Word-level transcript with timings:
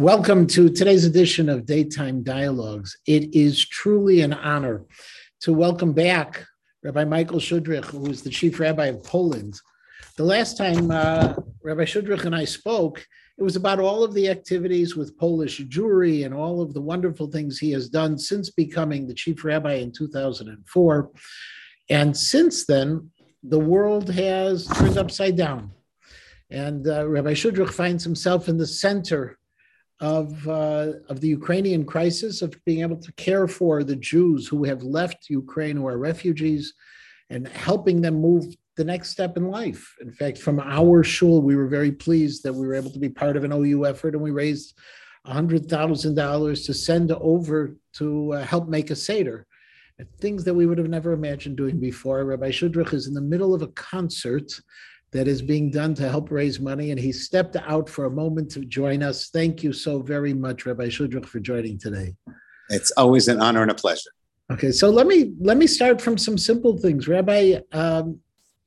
Welcome 0.00 0.46
to 0.46 0.70
today's 0.70 1.04
edition 1.04 1.50
of 1.50 1.66
Daytime 1.66 2.22
Dialogues. 2.22 2.96
It 3.06 3.34
is 3.34 3.68
truly 3.68 4.22
an 4.22 4.32
honor 4.32 4.86
to 5.42 5.52
welcome 5.52 5.92
back 5.92 6.46
Rabbi 6.82 7.04
Michael 7.04 7.38
Schudrich, 7.38 7.84
who 7.84 8.06
is 8.06 8.22
the 8.22 8.30
chief 8.30 8.58
rabbi 8.58 8.86
of 8.86 9.04
Poland. 9.04 9.60
The 10.16 10.24
last 10.24 10.56
time 10.56 10.90
uh, 10.90 11.34
Rabbi 11.62 11.82
Schudrich 11.82 12.24
and 12.24 12.34
I 12.34 12.46
spoke, 12.46 13.06
it 13.36 13.42
was 13.42 13.56
about 13.56 13.78
all 13.78 14.02
of 14.02 14.14
the 14.14 14.30
activities 14.30 14.96
with 14.96 15.18
Polish 15.18 15.60
Jewry 15.68 16.24
and 16.24 16.32
all 16.32 16.62
of 16.62 16.72
the 16.72 16.80
wonderful 16.80 17.26
things 17.26 17.58
he 17.58 17.70
has 17.72 17.90
done 17.90 18.16
since 18.16 18.48
becoming 18.48 19.06
the 19.06 19.12
chief 19.12 19.44
rabbi 19.44 19.74
in 19.74 19.92
2004. 19.92 21.10
And 21.90 22.16
since 22.16 22.64
then, 22.64 23.10
the 23.42 23.58
world 23.58 24.08
has 24.08 24.66
turned 24.66 24.96
upside 24.96 25.36
down. 25.36 25.72
And 26.48 26.88
uh, 26.88 27.06
Rabbi 27.06 27.34
Schudrich 27.34 27.74
finds 27.74 28.02
himself 28.02 28.48
in 28.48 28.56
the 28.56 28.66
center 28.66 29.36
of, 30.00 30.48
uh, 30.48 30.92
of 31.08 31.20
the 31.20 31.28
Ukrainian 31.28 31.84
crisis, 31.84 32.42
of 32.42 32.54
being 32.64 32.80
able 32.80 32.96
to 32.96 33.12
care 33.12 33.46
for 33.46 33.84
the 33.84 33.96
Jews 33.96 34.48
who 34.48 34.64
have 34.64 34.82
left 34.82 35.28
Ukraine, 35.28 35.76
who 35.76 35.86
are 35.86 35.98
refugees, 35.98 36.72
and 37.28 37.46
helping 37.46 38.00
them 38.00 38.20
move 38.20 38.44
the 38.76 38.84
next 38.84 39.10
step 39.10 39.36
in 39.36 39.48
life. 39.48 39.94
In 40.00 40.10
fact, 40.10 40.38
from 40.38 40.58
our 40.58 41.04
shul, 41.04 41.42
we 41.42 41.54
were 41.54 41.68
very 41.68 41.92
pleased 41.92 42.42
that 42.42 42.54
we 42.54 42.66
were 42.66 42.74
able 42.74 42.90
to 42.90 42.98
be 42.98 43.10
part 43.10 43.36
of 43.36 43.44
an 43.44 43.52
OU 43.52 43.86
effort, 43.86 44.14
and 44.14 44.22
we 44.22 44.30
raised 44.30 44.78
$100,000 45.26 46.66
to 46.66 46.74
send 46.74 47.12
over 47.12 47.76
to 47.94 48.32
uh, 48.32 48.44
help 48.44 48.68
make 48.68 48.90
a 48.90 48.96
Seder. 48.96 49.46
Things 50.18 50.44
that 50.44 50.54
we 50.54 50.64
would 50.64 50.78
have 50.78 50.88
never 50.88 51.12
imagined 51.12 51.58
doing 51.58 51.78
before. 51.78 52.24
Rabbi 52.24 52.48
Schudrich 52.48 52.94
is 52.94 53.06
in 53.06 53.12
the 53.12 53.20
middle 53.20 53.52
of 53.52 53.60
a 53.60 53.68
concert 53.68 54.50
that 55.12 55.26
is 55.26 55.42
being 55.42 55.70
done 55.70 55.94
to 55.94 56.08
help 56.08 56.30
raise 56.30 56.60
money. 56.60 56.90
And 56.90 57.00
he 57.00 57.12
stepped 57.12 57.56
out 57.56 57.88
for 57.88 58.04
a 58.04 58.10
moment 58.10 58.50
to 58.52 58.64
join 58.64 59.02
us. 59.02 59.28
Thank 59.30 59.62
you 59.62 59.72
so 59.72 60.00
very 60.00 60.32
much, 60.32 60.66
Rabbi 60.66 60.86
Schudrich, 60.86 61.26
for 61.26 61.40
joining 61.40 61.78
today. 61.78 62.14
It's 62.68 62.92
always 62.92 63.26
an 63.28 63.40
honor 63.40 63.62
and 63.62 63.70
a 63.70 63.74
pleasure. 63.74 64.10
Okay, 64.52 64.72
so 64.72 64.90
let 64.90 65.06
me 65.06 65.32
let 65.40 65.56
me 65.56 65.66
start 65.66 66.00
from 66.00 66.18
some 66.18 66.36
simple 66.36 66.76
things, 66.76 67.06
Rabbi. 67.06 67.60
Um, 67.72 68.20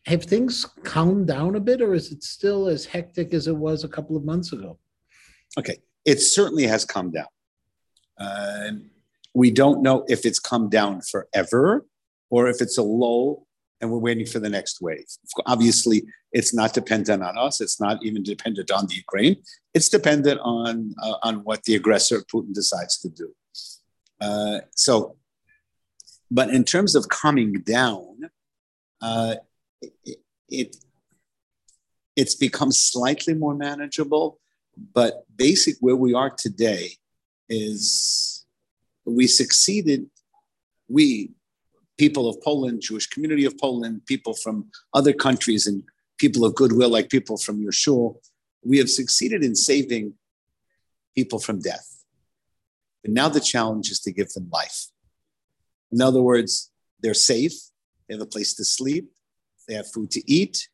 have 0.05 0.23
things 0.23 0.65
calmed 0.83 1.27
down 1.27 1.55
a 1.55 1.59
bit, 1.59 1.81
or 1.81 1.93
is 1.93 2.11
it 2.11 2.23
still 2.23 2.67
as 2.67 2.85
hectic 2.85 3.33
as 3.33 3.47
it 3.47 3.55
was 3.55 3.83
a 3.83 3.89
couple 3.89 4.15
of 4.15 4.23
months 4.23 4.53
ago? 4.53 4.77
Okay, 5.57 5.77
it 6.05 6.21
certainly 6.21 6.63
has 6.63 6.85
come 6.85 7.11
down. 7.11 7.27
Uh, 8.17 8.71
we 9.33 9.51
don't 9.51 9.81
know 9.81 10.05
if 10.07 10.25
it's 10.25 10.39
come 10.39 10.69
down 10.69 11.01
forever 11.01 11.85
or 12.29 12.47
if 12.47 12.61
it's 12.61 12.77
a 12.77 12.83
lull 12.83 13.47
and 13.83 13.91
we're 13.91 13.99
waiting 13.99 14.25
for 14.25 14.39
the 14.39 14.49
next 14.49 14.81
wave. 14.81 15.05
Obviously, 15.45 16.03
it's 16.31 16.53
not 16.53 16.73
dependent 16.73 17.21
on 17.21 17.37
us. 17.37 17.59
It's 17.59 17.81
not 17.81 18.01
even 18.01 18.23
dependent 18.23 18.71
on 18.71 18.87
the 18.87 18.95
Ukraine. 18.95 19.35
It's 19.73 19.89
dependent 19.89 20.39
on 20.41 20.95
uh, 21.03 21.17
on 21.21 21.43
what 21.43 21.63
the 21.63 21.75
aggressor 21.75 22.21
Putin 22.21 22.53
decides 22.53 22.97
to 23.01 23.09
do. 23.09 23.35
Uh, 24.21 24.59
so, 24.73 25.17
but 26.31 26.49
in 26.49 26.63
terms 26.63 26.95
of 26.95 27.09
coming 27.09 27.51
down, 27.79 28.29
uh, 29.01 29.35
it, 29.81 30.17
it 30.47 30.77
it's 32.15 32.35
become 32.35 32.71
slightly 32.71 33.33
more 33.33 33.53
manageable. 33.53 34.39
But 34.99 35.25
basic 35.35 35.75
where 35.81 35.97
we 36.05 36.13
are 36.13 36.29
today 36.45 36.85
is 37.49 38.45
we 39.05 39.27
succeeded. 39.27 40.05
We 40.87 41.31
people 42.03 42.27
of 42.27 42.35
Poland, 42.41 42.81
Jewish 42.81 43.07
community 43.07 43.45
of 43.45 43.57
Poland, 43.57 44.05
people 44.05 44.33
from 44.33 44.55
other 44.93 45.13
countries, 45.13 45.67
and 45.67 45.83
people 46.17 46.43
of 46.43 46.53
goodwill, 46.53 46.89
like 46.89 47.09
people 47.17 47.37
from 47.37 47.61
your 47.61 47.71
shul, 47.71 48.21
we 48.71 48.77
have 48.81 48.89
succeeded 48.89 49.41
in 49.41 49.55
saving 49.55 50.05
people 51.15 51.39
from 51.39 51.61
death. 51.61 51.87
But 53.01 53.11
now 53.11 53.29
the 53.29 53.39
challenge 53.53 53.87
is 53.89 54.01
to 54.01 54.11
give 54.11 54.29
them 54.33 54.49
life. 54.51 54.79
In 55.93 56.01
other 56.01 56.21
words, 56.21 56.71
they're 57.01 57.13
safe, 57.33 57.55
they 58.03 58.15
have 58.15 58.27
a 58.27 58.33
place 58.35 58.53
to 58.55 58.65
sleep, 58.65 59.05
they 59.65 59.75
have 59.75 59.89
food 59.89 60.11
to 60.11 60.21
eat. 60.39 60.67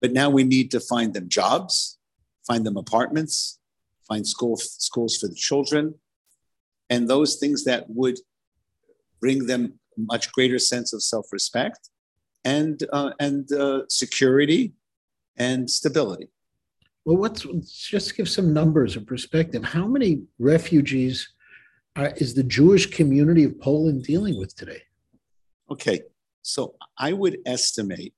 But 0.00 0.12
now 0.12 0.30
we 0.30 0.44
need 0.44 0.70
to 0.70 0.78
find 0.92 1.14
them 1.14 1.28
jobs, 1.28 1.98
find 2.46 2.64
them 2.64 2.76
apartments, 2.76 3.58
find 4.06 4.24
school, 4.24 4.56
schools 4.56 5.16
for 5.16 5.26
the 5.26 5.40
children, 5.48 5.94
and 6.88 7.08
those 7.08 7.32
things 7.40 7.64
that 7.64 7.86
would 7.88 8.18
bring 9.20 9.46
them 9.46 9.80
much 9.98 10.32
greater 10.32 10.58
sense 10.58 10.92
of 10.92 11.02
self-respect 11.02 11.90
and 12.44 12.84
uh, 12.92 13.10
and 13.20 13.52
uh, 13.52 13.82
security 13.88 14.72
and 15.36 15.68
stability. 15.70 16.28
Well, 17.04 17.16
what's 17.16 17.46
just 17.88 18.16
give 18.16 18.28
some 18.28 18.52
numbers 18.52 18.96
of 18.96 19.06
perspective? 19.06 19.64
How 19.64 19.86
many 19.86 20.22
refugees 20.38 21.28
are, 21.96 22.12
is 22.16 22.34
the 22.34 22.42
Jewish 22.42 22.86
community 22.86 23.44
of 23.44 23.58
Poland 23.60 24.04
dealing 24.04 24.38
with 24.38 24.54
today? 24.54 24.82
Okay, 25.70 26.02
so 26.42 26.74
I 26.98 27.12
would 27.12 27.38
estimate 27.46 28.14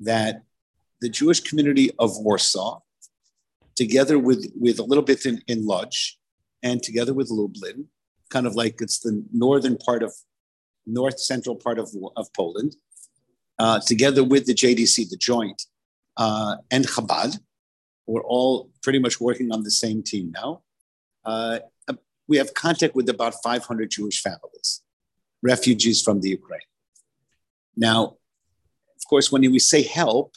that 0.00 0.42
the 1.00 1.08
Jewish 1.08 1.40
community 1.40 1.90
of 1.98 2.10
Warsaw, 2.18 2.80
together 3.74 4.18
with 4.18 4.50
with 4.58 4.78
a 4.78 4.84
little 4.84 5.04
bit 5.04 5.24
in, 5.26 5.40
in 5.46 5.66
Lodz, 5.66 6.18
and 6.62 6.82
together 6.82 7.14
with 7.14 7.30
Lublin, 7.30 7.86
kind 8.30 8.46
of 8.46 8.54
like 8.54 8.76
it's 8.80 9.00
the 9.00 9.24
northern 9.32 9.76
part 9.76 10.02
of 10.02 10.12
north 10.86 11.18
central 11.18 11.56
part 11.56 11.78
of, 11.78 11.90
of 12.16 12.32
Poland, 12.32 12.76
uh, 13.58 13.80
together 13.80 14.22
with 14.22 14.46
the 14.46 14.54
JDC, 14.54 15.08
the 15.10 15.16
joint, 15.16 15.62
uh, 16.16 16.56
and 16.70 16.86
Chabad. 16.86 17.38
We're 18.06 18.22
all 18.22 18.70
pretty 18.82 19.00
much 19.00 19.20
working 19.20 19.52
on 19.52 19.62
the 19.64 19.70
same 19.70 20.02
team 20.02 20.32
now. 20.32 20.62
Uh, 21.24 21.58
we 22.28 22.36
have 22.36 22.54
contact 22.54 22.94
with 22.94 23.08
about 23.08 23.34
500 23.42 23.90
Jewish 23.90 24.20
families, 24.20 24.82
refugees 25.42 26.02
from 26.02 26.20
the 26.20 26.30
Ukraine. 26.30 26.60
Now, 27.76 28.16
of 28.96 29.08
course, 29.08 29.30
when 29.30 29.42
we 29.42 29.58
say 29.58 29.82
help, 29.82 30.34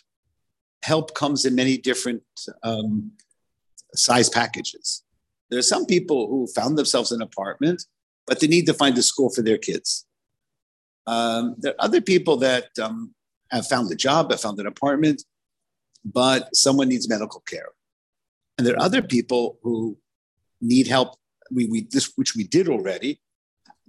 help 0.83 1.13
comes 1.13 1.45
in 1.45 1.55
many 1.55 1.77
different 1.77 2.23
um, 2.63 3.11
size 3.95 4.29
packages. 4.29 5.03
There 5.49 5.59
are 5.59 5.63
some 5.63 5.85
people 5.85 6.27
who 6.27 6.47
found 6.47 6.77
themselves 6.77 7.11
an 7.11 7.21
apartment, 7.21 7.85
but 8.27 8.39
they 8.39 8.47
need 8.47 8.65
to 8.67 8.73
find 8.73 8.97
a 8.97 9.01
school 9.01 9.31
for 9.31 9.41
their 9.41 9.57
kids. 9.57 10.05
Um, 11.09 11.55
there 11.57 11.71
are 11.73 11.85
other 11.85 12.01
people 12.01 12.37
that 12.37 12.67
um, 12.79 13.15
have 13.49 13.65
found 13.65 13.91
a 13.91 13.95
job, 13.95 14.29
have 14.29 14.41
found 14.41 14.59
an 14.59 14.67
apartment, 14.67 15.23
but 16.05 16.55
someone 16.55 16.87
needs 16.87 17.09
medical 17.09 17.39
care. 17.41 17.69
And 18.57 18.67
there 18.67 18.75
are 18.75 18.83
other 18.83 19.01
people 19.01 19.57
who 19.63 19.97
need 20.61 20.85
help. 20.85 21.15
We, 21.51 21.65
we 21.65 21.87
this 21.89 22.13
which 22.15 22.35
we 22.35 22.43
did 22.43 22.69
already, 22.69 23.21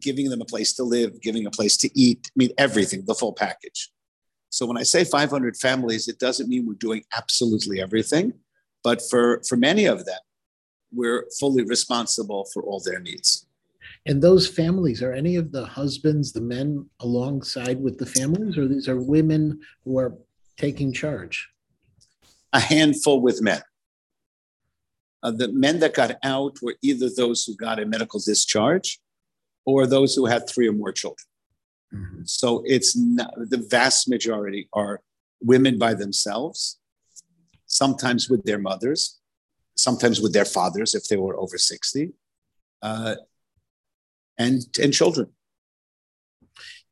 giving 0.01 0.31
them 0.31 0.41
a 0.41 0.47
place 0.47 0.73
to 0.75 0.83
live, 0.83 1.21
giving 1.21 1.45
a 1.45 1.51
place 1.51 1.77
to 1.79 1.91
eat. 1.95 2.31
I 2.31 2.37
mean 2.37 2.53
everything, 2.57 3.05
the 3.07 3.15
full 3.15 3.35
package. 3.35 3.93
So 4.49 4.65
when 4.65 4.79
I 4.79 4.83
say 4.83 5.05
500 5.05 5.59
families, 5.59 6.09
it 6.09 6.19
doesn't 6.19 6.49
mean 6.49 6.67
we're 6.67 6.75
doing 6.89 7.05
absolutely 7.15 7.83
everything, 7.83 8.33
but 8.83 9.03
for 9.11 9.43
for 9.47 9.57
many 9.57 9.85
of 9.85 10.07
them, 10.07 10.21
we're 10.91 11.27
fully 11.39 11.65
responsible 11.65 12.47
for 12.53 12.63
all 12.63 12.81
their 12.81 12.99
needs. 12.99 13.47
And 14.07 14.23
those 14.23 14.49
families, 14.49 15.03
are 15.03 15.13
any 15.13 15.37
of 15.37 15.53
the 15.53 15.67
husbands, 15.67 16.33
the 16.33 16.41
men 16.41 16.89
alongside 17.01 17.81
with 17.81 17.99
the 17.99 18.07
families, 18.07 18.57
or 18.57 18.67
these 18.67 18.89
are 18.89 18.99
women 18.99 19.61
who 19.85 19.99
are 19.99 20.17
taking 20.57 20.93
charge? 20.93 21.49
A 22.53 22.61
handful 22.61 23.21
with 23.21 23.43
men. 23.43 23.63
Uh, 25.23 25.31
the 25.31 25.49
men 25.53 25.81
that 25.81 25.95
got 25.95 26.17
out 26.23 26.57
were 26.63 26.77
either 26.83 27.09
those 27.15 27.45
who 27.45 27.55
got 27.57 27.79
a 27.79 27.85
medical 27.85 28.21
discharge 28.21 29.01
or 29.67 29.87
those 29.87 30.15
who 30.15 30.27
had 30.27 30.49
three 30.49 30.67
or 30.67 30.73
more 30.73 30.93
children. 30.93 31.27
Mm-hmm. 31.95 32.23
So 32.25 32.63
it's 32.67 32.97
not, 32.97 33.33
the 33.37 33.65
vast 33.71 34.09
majority 34.09 34.69
are 34.73 35.03
women 35.43 35.79
by 35.79 35.95
themselves, 35.95 36.79
sometimes 37.67 38.31
with 38.31 38.45
their 38.45 38.59
mothers, 38.59 39.21
sometimes 39.77 40.21
with 40.21 40.33
their 40.33 40.45
fathers 40.45 40.95
if 40.95 41.07
they 41.09 41.17
were 41.17 41.39
over 41.39 41.59
60. 41.59 42.13
Uh, 42.83 43.17
and 44.41 44.57
and 44.83 44.93
children. 45.01 45.27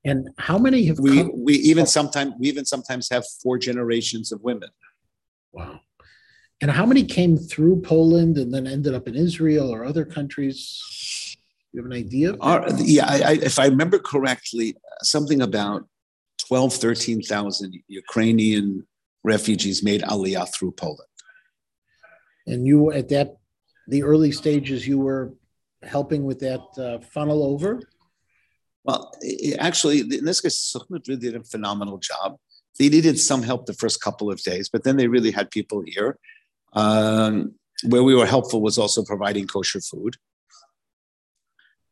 And 0.05 0.29
how 0.39 0.59
many 0.67 0.81
have 0.89 0.99
we 0.99 1.17
come- 1.17 1.33
we 1.47 1.55
even 1.71 1.87
sometimes 1.87 2.31
we 2.39 2.47
even 2.53 2.67
sometimes 2.75 3.05
have 3.15 3.25
four 3.43 3.57
generations 3.69 4.27
of 4.35 4.39
women. 4.43 4.71
Wow. 5.53 5.81
And 6.61 6.71
how 6.71 6.87
many 6.87 7.05
came 7.05 7.37
through 7.37 7.77
Poland 7.83 8.37
and 8.37 8.53
then 8.55 8.67
ended 8.67 8.93
up 8.99 9.07
in 9.11 9.15
Israel 9.15 9.69
or 9.75 9.81
other 9.85 10.05
countries? 10.05 10.59
You 11.73 11.77
have 11.81 11.91
an 11.93 11.97
idea? 12.07 12.29
Our, 12.41 12.67
yeah, 12.79 13.07
I, 13.07 13.19
I, 13.31 13.33
if 13.51 13.59
I 13.59 13.67
remember 13.67 13.99
correctly, 13.99 14.69
something 15.03 15.41
about 15.43 15.81
12, 16.49 16.75
13,000 16.75 17.75
Ukrainian 17.87 18.87
refugees 19.23 19.85
made 19.85 20.03
Aliyah 20.03 20.49
through 20.55 20.73
Poland. 20.73 21.13
And 22.47 22.67
you, 22.67 22.91
at 22.91 23.09
that, 23.11 23.37
the 23.87 24.03
early 24.03 24.33
stages, 24.33 24.89
you 24.89 24.99
were 24.99 25.35
helping 25.83 26.25
with 26.25 26.41
that 26.41 26.61
uh, 26.79 26.99
funnel 27.13 27.43
over? 27.45 27.81
Well, 28.85 29.13
actually, 29.59 30.01
in 30.01 30.25
this 30.25 30.41
case, 30.41 30.75
Sukhnut 30.75 31.07
really 31.09 31.21
did 31.21 31.37
a 31.37 31.45
phenomenal 31.45 31.99
job. 31.99 32.37
They 32.79 32.89
needed 32.89 33.19
some 33.19 33.43
help 33.43 33.67
the 33.67 33.75
first 33.75 34.01
couple 34.01 34.31
of 34.31 34.41
days, 34.43 34.69
but 34.69 34.85
then 34.85 34.97
they 34.97 35.09
really 35.09 35.31
had 35.31 35.51
people 35.51 35.83
here. 35.85 36.17
Um, 36.73 37.55
where 37.85 38.03
we 38.03 38.15
were 38.15 38.27
helpful 38.27 38.61
was 38.61 38.79
also 38.79 39.05
providing 39.05 39.47
kosher 39.47 39.81
food. 39.81 40.17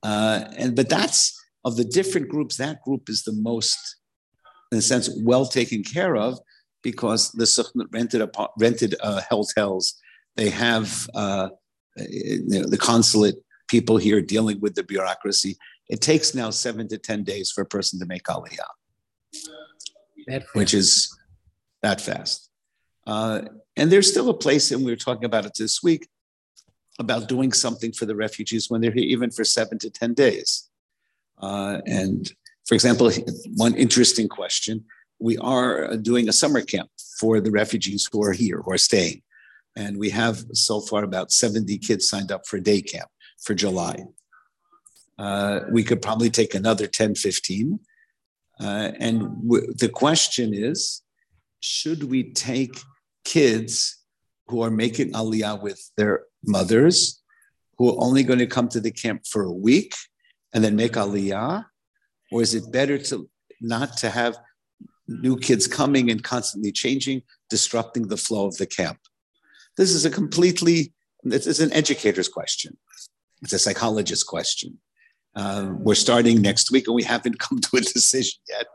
Uh, 0.03 0.45
and 0.57 0.75
but 0.77 0.89
that's 0.89 1.39
of 1.65 1.77
the 1.77 1.85
different 1.85 2.29
groups, 2.29 2.57
that 2.57 2.83
group 2.83 3.09
is 3.09 3.25
the 3.25 3.33
most, 3.33 3.97
in 4.73 4.79
a 4.79 4.83
sense, 4.83 5.11
well 5.23 5.47
taken 5.47 5.83
care 5.83 6.17
of 6.17 6.39
because 6.83 7.33
the 7.33 7.45
Sukhnut 7.45 7.87
rented 7.93 8.23
rented 8.59 8.95
uh, 9.01 9.21
hotels. 9.29 9.95
They 10.37 10.51
have 10.51 11.09
uh, 11.15 11.49
you 11.97 12.61
know, 12.61 12.67
the 12.67 12.79
consulate 12.79 13.37
people 13.69 13.97
here 13.97 14.21
dealing 14.21 14.61
with 14.61 14.75
the 14.75 14.83
bureaucracy. 14.83 15.57
It 15.89 16.01
takes 16.01 16.35
now 16.35 16.51
seven 16.51 16.89
to 16.89 16.99
ten 16.99 17.25
days 17.25 17.51
for 17.51 17.63
a 17.63 17.67
person 17.67 17.99
to 18.01 18.07
make 18.07 18.25
aliyah, 18.25 18.73
which 20.55 20.75
is 20.75 21.17
that 21.83 22.01
fast. 22.01 22.51
Uh, 23.07 23.43
and 23.77 23.91
there's 23.91 24.11
still 24.11 24.29
a 24.31 24.35
place, 24.35 24.73
and 24.73 24.85
we 24.85 24.91
were 24.91 24.97
talking 24.97 25.25
about 25.25 25.47
it 25.47 25.53
this 25.57 25.83
week, 25.83 26.09
about 26.99 27.29
doing 27.29 27.53
something 27.53 27.93
for 27.93 28.07
the 28.07 28.17
refugees 28.17 28.69
when 28.69 28.81
they're 28.81 28.93
here, 28.93 29.05
even 29.05 29.31
for 29.31 29.45
seven 29.45 29.79
to 29.79 29.91
10 29.91 30.15
days. 30.15 30.69
Uh, 31.39 31.81
and 31.87 32.33
for 32.67 32.75
example, 32.75 33.11
one 33.55 33.75
interesting 33.75 34.29
question 34.29 34.85
we 35.19 35.39
are 35.39 35.97
doing 35.97 36.29
a 36.29 36.33
summer 36.33 36.61
camp 36.61 36.91
for 37.19 37.41
the 37.41 37.51
refugees 37.51 38.09
who 38.11 38.23
are 38.23 38.33
here, 38.33 38.61
who 38.63 38.73
are 38.73 38.79
staying. 38.79 39.23
And 39.75 39.99
we 39.99 40.11
have 40.11 40.45
so 40.53 40.81
far 40.81 41.05
about 41.05 41.33
70 41.33 41.79
kids 41.79 42.09
signed 42.09 42.33
up 42.33 42.47
for 42.47 42.59
day 42.59 42.83
camp 42.83 43.09
for 43.43 43.55
July. 43.55 44.05
Uh, 45.19 45.61
we 45.71 45.83
could 45.83 46.03
probably 46.03 46.31
take 46.31 46.55
another 46.55 46.87
10, 46.87 47.15
15. 47.15 47.81
Uh, 48.61 48.93
and 48.99 49.21
w- 49.43 49.73
the 49.75 49.89
question 49.89 50.53
is 50.55 51.03
should 51.61 52.05
we 52.05 52.33
take 52.33 52.79
kids 53.25 53.99
who 54.49 54.63
are 54.63 54.71
making 54.71 55.13
aliyah 55.13 55.61
with 55.61 55.91
their 55.97 56.25
mothers, 56.45 57.23
who 57.79 57.91
are 57.91 58.05
only 58.05 58.23
going 58.23 58.39
to 58.39 58.47
come 58.47 58.69
to 58.69 58.81
the 58.81 58.91
camp 58.91 59.27
for 59.27 59.43
a 59.43 59.53
week 59.53 59.95
and 60.55 60.63
then 60.63 60.77
make 60.77 60.93
aliyah? 60.93 61.65
Or 62.33 62.43
is 62.43 62.55
it 62.55 62.73
better 62.73 62.99
to 62.99 63.29
not 63.61 63.97
to 63.99 64.11
have 64.11 64.39
new 65.09 65.39
kids 65.39 65.67
coming 65.67 66.11
and 66.11 66.23
constantly 66.23 66.73
changing, 66.73 67.23
disrupting 67.51 68.09
the 68.09 68.17
flow 68.17 68.47
of 68.47 68.57
the 68.57 68.67
camp? 68.67 68.99
This 69.77 69.93
is 69.93 70.05
a 70.05 70.11
completely, 70.11 70.95
this 71.23 71.47
is 71.47 71.61
an 71.61 71.73
educator's 71.73 72.29
question. 72.29 72.77
It's 73.43 73.53
a 73.53 73.59
psychologist 73.59 74.27
question. 74.27 74.79
Uh, 75.35 75.75
we're 75.79 75.95
starting 75.95 76.41
next 76.41 76.71
week 76.71 76.87
and 76.87 76.95
we 76.95 77.03
haven't 77.03 77.39
come 77.45 77.59
to 77.61 77.77
a 77.77 77.81
decision 77.81 78.41
yet. 78.49 78.67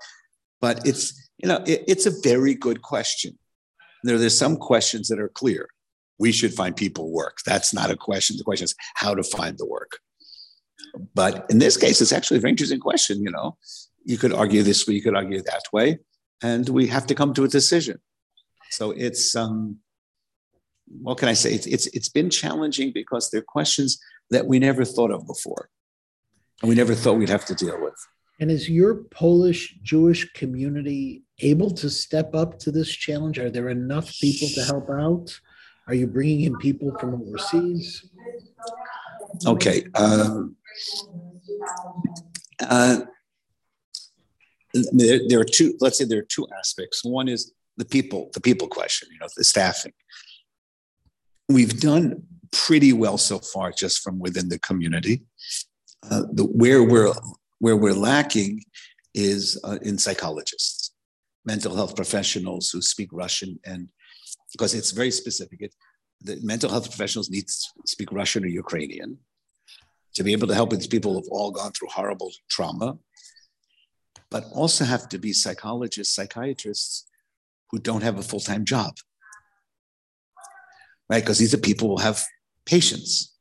But 0.60 0.86
it's, 0.88 1.30
you 1.38 1.50
know, 1.50 1.63
it, 1.66 1.84
it's 1.88 2.06
a 2.06 2.22
very 2.22 2.54
good 2.54 2.81
question. 2.81 3.38
There, 4.04 4.18
there's 4.18 4.38
some 4.38 4.58
questions 4.58 5.08
that 5.08 5.19
are 5.19 5.30
clear. 5.30 5.68
We 6.19 6.31
should 6.31 6.54
find 6.54 6.75
people 6.75 7.12
work. 7.12 7.40
That's 7.46 7.74
not 7.74 7.90
a 7.90 7.98
question. 7.98 8.38
The 8.38 8.44
question 8.44 8.66
is 8.66 8.75
how 8.96 9.16
to 9.16 9.24
find 9.24 9.58
the 9.58 9.66
work. 9.66 10.00
But 11.16 11.46
in 11.50 11.58
this 11.58 11.78
case, 11.78 12.02
it's 12.02 12.12
actually 12.12 12.38
a 12.38 12.42
very 12.42 12.52
interesting 12.52 12.80
question. 12.80 13.24
You 13.24 13.31
know, 13.31 13.58
you 14.04 14.18
could 14.18 14.34
argue 14.34 14.62
this 14.62 14.88
way, 14.88 14.96
you 14.96 15.02
could 15.02 15.16
argue 15.16 15.42
that 15.42 15.63
way, 15.74 16.00
and 16.44 16.68
we 16.69 16.88
have 16.88 17.08
to 17.08 17.16
come 17.16 17.34
to 17.36 17.44
a 17.44 17.48
decision. 17.48 18.00
So 18.69 18.92
it's 18.92 19.36
um, 19.36 19.78
what 21.01 21.17
can 21.17 21.29
I 21.29 21.33
say? 21.33 21.53
It's 21.53 21.67
it's 21.67 21.88
it's 21.88 22.09
been 22.09 22.29
challenging 22.29 22.91
because 22.93 23.29
they're 23.29 23.41
questions 23.41 23.99
that 24.29 24.45
we 24.47 24.59
never 24.59 24.85
thought 24.85 25.11
of 25.11 25.25
before, 25.27 25.69
and 26.61 26.69
we 26.69 26.75
never 26.75 26.95
thought 26.95 27.17
we'd 27.17 27.29
have 27.29 27.45
to 27.45 27.55
deal 27.55 27.81
with. 27.81 27.95
And 28.39 28.49
is 28.49 28.67
your 28.67 29.03
Polish 29.11 29.77
Jewish 29.83 30.31
community 30.33 31.23
able 31.39 31.71
to 31.71 31.89
step 31.89 32.33
up 32.33 32.57
to 32.59 32.71
this 32.71 32.89
challenge? 32.89 33.38
Are 33.38 33.51
there 33.51 33.69
enough 33.69 34.11
people 34.19 34.47
to 34.55 34.63
help 34.63 34.89
out? 34.89 35.39
Are 35.88 35.93
you 35.93 36.07
bringing 36.07 36.41
in 36.41 36.57
people 36.57 36.95
from 36.99 37.15
overseas? 37.15 38.09
Okay. 39.45 39.83
Um, 39.95 40.55
uh, 42.59 43.01
there, 44.73 45.19
there, 45.27 45.39
are 45.39 45.45
two. 45.45 45.75
Let's 45.79 45.97
say 45.97 46.05
there 46.05 46.19
are 46.19 46.27
two 46.29 46.47
aspects. 46.57 47.03
One 47.03 47.27
is 47.27 47.51
the 47.77 47.85
people, 47.85 48.29
the 48.33 48.41
people 48.41 48.67
question. 48.67 49.09
You 49.11 49.19
know, 49.19 49.27
the 49.35 49.43
staffing. 49.43 49.93
We've 51.53 51.80
done 51.80 52.24
pretty 52.51 52.94
well 52.94 53.18
so 53.18 53.39
far, 53.39 53.71
just 53.71 54.00
from 54.00 54.19
within 54.19 54.50
the 54.50 54.59
community. 54.59 55.24
Uh, 56.09 56.24
the, 56.31 56.44
where 56.44 56.83
we're 56.83 57.13
where 57.59 57.77
we're 57.77 57.94
lacking 57.94 58.63
is 59.13 59.59
uh, 59.63 59.77
in 59.81 59.98
psychologists, 59.98 60.94
mental 61.45 61.75
health 61.75 61.95
professionals 61.95 62.69
who 62.71 62.81
speak 62.81 63.09
Russian, 63.12 63.59
and 63.65 63.88
because 64.51 64.74
it's 64.74 64.92
very 64.92 65.12
specific, 65.12 65.62
it, 65.62 65.75
the 66.21 66.38
mental 66.42 66.69
health 66.69 66.89
professionals 66.89 67.30
need 67.30 67.48
to 67.48 67.53
speak 67.86 68.12
Russian 68.12 68.44
or 68.44 68.48
Ukrainian 68.48 69.18
to 70.15 70.24
be 70.24 70.33
able 70.33 70.48
to 70.48 70.56
help 70.56 70.71
these 70.71 70.88
people 70.88 71.13
who've 71.13 71.31
all 71.31 71.51
gone 71.51 71.71
through 71.71 71.88
horrible 71.89 72.31
trauma, 72.50 72.98
but 74.30 74.45
also 74.53 74.83
have 74.83 75.07
to 75.09 75.18
be 75.18 75.33
psychologists, 75.33 76.15
psychiatrists 76.15 77.07
who 77.69 77.80
don't 77.80 78.03
have 78.03 78.18
a 78.18 78.24
full 78.24 78.39
time 78.39 78.65
job, 78.65 78.94
right? 81.12 81.22
Because 81.22 81.38
these 81.38 81.54
are 81.54 81.60
people 81.60 81.90
who 81.90 82.02
have 82.02 82.24
patience. 82.66 83.38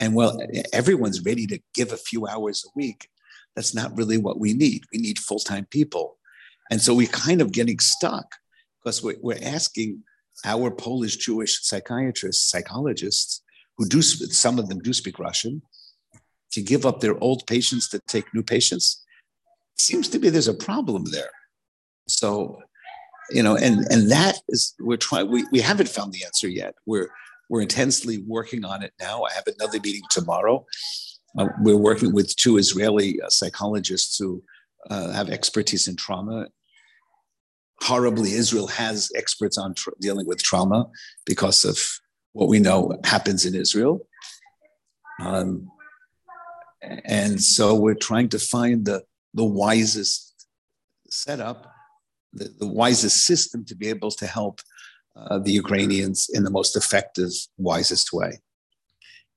and 0.00 0.14
well, 0.14 0.38
everyone's 0.72 1.22
ready 1.22 1.46
to 1.48 1.58
give 1.74 1.92
a 1.92 1.96
few 1.96 2.26
hours 2.26 2.64
a 2.64 2.70
week. 2.74 3.08
That's 3.56 3.74
not 3.74 3.94
really 3.96 4.16
what 4.16 4.38
we 4.38 4.54
need. 4.54 4.84
We 4.92 5.00
need 5.00 5.18
full 5.18 5.40
time 5.40 5.66
people. 5.70 6.16
And 6.70 6.80
so 6.80 6.94
we're 6.94 7.08
kind 7.08 7.40
of 7.42 7.50
getting 7.50 7.80
stuck 7.80 8.36
because 8.78 9.02
we're, 9.02 9.18
we're 9.20 9.42
asking 9.42 10.04
our 10.44 10.70
Polish 10.70 11.16
Jewish 11.16 11.60
psychiatrists, 11.62 12.48
psychologists, 12.48 13.42
who 13.76 13.86
do, 13.86 14.00
some 14.00 14.58
of 14.58 14.68
them 14.68 14.78
do 14.78 14.92
speak 14.92 15.18
Russian, 15.18 15.62
to 16.52 16.62
give 16.62 16.86
up 16.86 17.00
their 17.00 17.22
old 17.22 17.46
patients 17.46 17.88
to 17.88 18.00
take 18.06 18.32
new 18.32 18.42
patients. 18.42 19.04
Seems 19.76 20.08
to 20.10 20.18
be 20.18 20.30
there's 20.30 20.48
a 20.48 20.54
problem 20.54 21.04
there. 21.10 21.34
So, 22.06 22.60
you 23.30 23.42
know, 23.42 23.56
and 23.56 23.86
and 23.90 24.10
that 24.10 24.36
is 24.48 24.74
we're 24.80 24.96
trying. 24.96 25.30
We 25.30 25.46
we 25.52 25.60
haven't 25.60 25.88
found 25.88 26.12
the 26.12 26.24
answer 26.24 26.48
yet. 26.48 26.74
We're 26.86 27.10
we're 27.48 27.62
intensely 27.62 28.22
working 28.26 28.64
on 28.64 28.82
it 28.82 28.92
now. 29.00 29.24
I 29.24 29.32
have 29.32 29.46
another 29.46 29.80
meeting 29.80 30.02
tomorrow. 30.10 30.66
Uh, 31.38 31.48
we're 31.60 31.76
working 31.76 32.12
with 32.12 32.34
two 32.36 32.56
Israeli 32.56 33.20
uh, 33.20 33.28
psychologists 33.28 34.18
who 34.18 34.42
uh, 34.88 35.12
have 35.12 35.30
expertise 35.30 35.88
in 35.88 35.96
trauma. 35.96 36.48
Horribly, 37.82 38.32
Israel 38.32 38.66
has 38.66 39.10
experts 39.16 39.56
on 39.56 39.74
dealing 40.00 40.26
with 40.26 40.42
trauma 40.42 40.88
because 41.24 41.64
of 41.64 41.78
what 42.32 42.48
we 42.48 42.58
know 42.58 42.98
happens 43.04 43.44
in 43.44 43.54
Israel. 43.54 44.06
Um, 45.20 45.70
and 46.82 47.42
so 47.42 47.74
we're 47.74 47.94
trying 47.94 48.28
to 48.30 48.38
find 48.38 48.84
the, 48.84 49.02
the 49.34 49.44
wisest 49.44 50.46
setup, 51.08 51.69
the, 52.32 52.52
the 52.58 52.66
wisest 52.66 53.24
system 53.26 53.64
to 53.66 53.74
be 53.74 53.88
able 53.88 54.10
to 54.10 54.26
help 54.26 54.60
uh, 55.16 55.38
the 55.38 55.52
Ukrainians 55.52 56.28
in 56.32 56.44
the 56.44 56.50
most 56.50 56.76
effective, 56.76 57.30
wisest 57.58 58.12
way. 58.12 58.40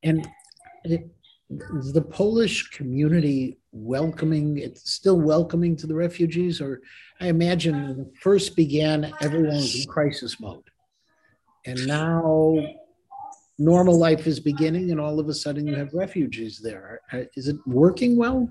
And 0.04 0.28
is 0.86 1.94
the 1.94 2.02
Polish 2.02 2.70
community 2.70 3.58
welcoming, 3.72 4.58
it's 4.58 4.92
still 4.92 5.20
welcoming 5.20 5.76
to 5.78 5.88
the 5.88 5.96
refugees? 5.96 6.62
Or 6.62 6.82
I 7.20 7.28
imagine 7.28 7.88
when 7.88 8.00
it 8.02 8.14
first 8.20 8.56
began, 8.56 9.14
everyone 9.22 9.56
was 9.56 9.84
in 9.84 9.90
crisis 9.90 10.40
mode. 10.40 10.64
And 11.66 11.88
now 11.88 12.56
normal 13.58 13.98
life 13.98 14.28
is 14.28 14.40
beginning, 14.40 14.92
and 14.92 15.00
all 15.00 15.20
of 15.20 15.30
a 15.30 15.34
sudden 15.34 15.68
you 15.68 15.76
have 15.76 15.94
refugees 15.94 16.60
there. 16.60 17.02
Uh, 17.12 17.24
it 17.36 17.56
working 17.66 18.18
well? 18.18 18.50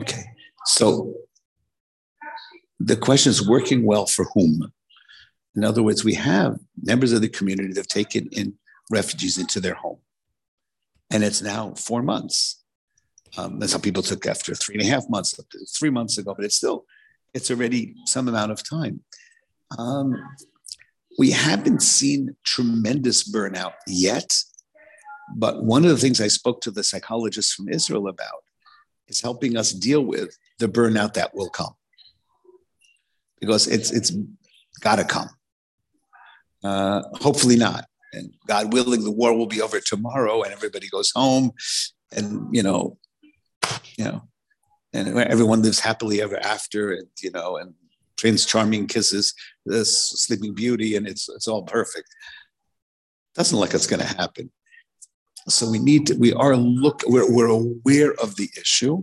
Okay. 0.00 0.24
So 0.66 1.14
the 2.78 2.96
question 2.96 3.30
is 3.30 3.46
working 3.46 3.84
well 3.84 4.06
for 4.06 4.26
whom? 4.34 4.72
In 5.54 5.64
other 5.64 5.82
words, 5.82 6.04
we 6.04 6.14
have 6.14 6.58
members 6.82 7.12
of 7.12 7.20
the 7.20 7.28
community 7.28 7.68
that 7.68 7.76
have 7.76 7.86
taken 7.86 8.28
in 8.32 8.54
refugees 8.90 9.36
into 9.36 9.60
their 9.60 9.74
home. 9.74 9.98
And 11.10 11.24
it's 11.24 11.42
now 11.42 11.74
four 11.74 12.02
months. 12.02 12.62
Um, 13.36 13.58
that's 13.58 13.76
people 13.78 14.02
took 14.02 14.26
after 14.26 14.54
three 14.54 14.76
and 14.76 14.82
a 14.82 14.86
half 14.86 15.08
months, 15.08 15.38
three 15.78 15.90
months 15.90 16.18
ago, 16.18 16.34
but 16.34 16.44
it's 16.44 16.56
still, 16.56 16.84
it's 17.34 17.50
already 17.50 17.94
some 18.06 18.28
amount 18.28 18.52
of 18.52 18.68
time. 18.68 19.02
Um, 19.78 20.14
we 21.18 21.30
haven't 21.30 21.82
seen 21.82 22.36
tremendous 22.44 23.30
burnout 23.30 23.74
yet, 23.86 24.36
but 25.36 25.62
one 25.62 25.84
of 25.84 25.90
the 25.90 25.96
things 25.96 26.20
I 26.20 26.28
spoke 26.28 26.60
to 26.62 26.70
the 26.70 26.82
psychologists 26.82 27.52
from 27.52 27.68
Israel 27.68 28.08
about 28.08 28.42
is 29.10 29.20
helping 29.20 29.56
us 29.56 29.72
deal 29.72 30.02
with 30.02 30.38
the 30.58 30.68
burnout 30.68 31.14
that 31.14 31.34
will 31.34 31.50
come 31.50 31.74
because 33.40 33.66
it's 33.66 33.90
it's 33.90 34.12
got 34.80 34.96
to 34.96 35.04
come. 35.04 35.28
Uh, 36.62 37.02
hopefully 37.14 37.56
not. 37.56 37.86
And 38.12 38.32
God 38.46 38.72
willing, 38.72 39.04
the 39.04 39.10
war 39.10 39.36
will 39.36 39.46
be 39.46 39.62
over 39.62 39.80
tomorrow, 39.80 40.42
and 40.42 40.52
everybody 40.52 40.88
goes 40.88 41.12
home, 41.14 41.52
and 42.12 42.48
you 42.52 42.62
know, 42.62 42.98
you 43.96 44.04
know, 44.04 44.22
and 44.92 45.16
everyone 45.18 45.62
lives 45.62 45.80
happily 45.80 46.20
ever 46.20 46.38
after, 46.38 46.92
and 46.92 47.06
you 47.20 47.30
know, 47.30 47.56
and 47.56 47.74
Prince 48.16 48.44
Charming 48.44 48.86
kisses 48.86 49.34
this 49.64 50.10
Sleeping 50.10 50.54
Beauty, 50.54 50.96
and 50.96 51.06
it's 51.06 51.28
it's 51.28 51.48
all 51.48 51.62
perfect. 51.62 52.08
Doesn't 53.34 53.56
look 53.56 53.68
like 53.68 53.74
it's 53.74 53.86
going 53.86 54.00
to 54.00 54.16
happen. 54.16 54.50
So 55.48 55.70
we 55.70 55.78
need 55.78 56.06
to. 56.08 56.14
We 56.14 56.32
are 56.32 56.56
look. 56.56 57.02
We're 57.06 57.30
we're 57.32 57.46
aware 57.46 58.12
of 58.14 58.36
the 58.36 58.50
issue. 58.58 59.02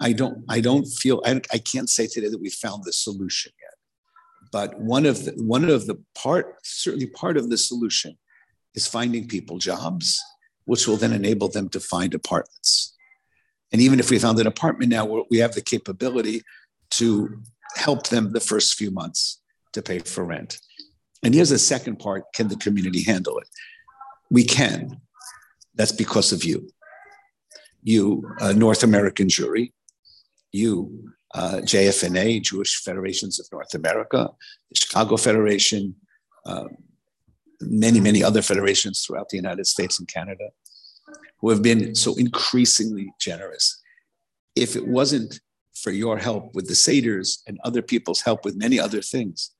I 0.00 0.12
don't. 0.12 0.44
I 0.48 0.60
don't 0.60 0.84
feel. 0.84 1.22
I, 1.24 1.40
I 1.52 1.58
can't 1.58 1.88
say 1.88 2.06
today 2.06 2.28
that 2.28 2.40
we 2.40 2.50
found 2.50 2.84
the 2.84 2.92
solution 2.92 3.52
yet. 3.60 3.74
But 4.50 4.78
one 4.80 5.06
of 5.06 5.24
the 5.24 5.32
one 5.32 5.68
of 5.68 5.86
the 5.86 6.02
part 6.14 6.56
certainly 6.62 7.06
part 7.06 7.36
of 7.36 7.50
the 7.50 7.58
solution 7.58 8.16
is 8.74 8.86
finding 8.86 9.28
people 9.28 9.58
jobs, 9.58 10.20
which 10.64 10.86
will 10.88 10.96
then 10.96 11.12
enable 11.12 11.48
them 11.48 11.68
to 11.70 11.80
find 11.80 12.14
apartments. 12.14 12.94
And 13.72 13.80
even 13.80 13.98
if 13.98 14.10
we 14.10 14.18
found 14.18 14.38
an 14.38 14.46
apartment 14.46 14.90
now, 14.90 15.24
we 15.30 15.38
have 15.38 15.54
the 15.54 15.60
capability 15.60 16.42
to 16.90 17.42
help 17.76 18.08
them 18.08 18.32
the 18.32 18.40
first 18.40 18.74
few 18.74 18.90
months 18.90 19.40
to 19.72 19.82
pay 19.82 19.98
for 19.98 20.24
rent. 20.24 20.60
And 21.22 21.34
here's 21.34 21.50
the 21.50 21.58
second 21.58 21.98
part 21.98 22.32
can 22.34 22.48
the 22.48 22.56
community 22.56 23.02
handle 23.02 23.38
it? 23.38 23.48
We 24.30 24.44
can. 24.44 25.00
That's 25.74 25.92
because 25.92 26.32
of 26.32 26.44
you. 26.44 26.68
You, 27.82 28.22
uh, 28.40 28.52
North 28.52 28.82
American 28.82 29.28
Jewry, 29.28 29.72
you, 30.52 31.12
uh, 31.34 31.60
JFNA, 31.62 32.42
Jewish 32.42 32.82
Federations 32.82 33.40
of 33.40 33.46
North 33.52 33.74
America, 33.74 34.30
the 34.70 34.76
Chicago 34.76 35.16
Federation, 35.16 35.96
um, 36.46 36.68
many, 37.60 38.00
many 38.00 38.22
other 38.22 38.42
federations 38.42 39.04
throughout 39.04 39.28
the 39.28 39.36
United 39.36 39.66
States 39.66 39.98
and 39.98 40.08
Canada 40.08 40.50
who 41.40 41.50
have 41.50 41.62
been 41.62 41.94
so 41.94 42.14
increasingly 42.14 43.12
generous. 43.20 43.82
If 44.56 44.76
it 44.76 44.86
wasn't 44.86 45.40
for 45.74 45.90
your 45.90 46.16
help 46.16 46.54
with 46.54 46.68
the 46.68 46.74
Seders 46.74 47.40
and 47.46 47.58
other 47.64 47.82
people's 47.82 48.22
help 48.22 48.44
with 48.44 48.56
many 48.56 48.78
other 48.78 49.02
things, 49.02 49.50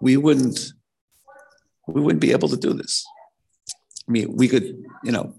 we 0.00 0.16
wouldn't 0.16 0.72
we 1.86 2.00
wouldn't 2.00 2.20
be 2.20 2.32
able 2.32 2.48
to 2.48 2.56
do 2.56 2.72
this. 2.72 3.04
I 4.10 4.12
mean, 4.12 4.34
we 4.36 4.48
could, 4.48 4.64
you 5.04 5.12
know, 5.12 5.32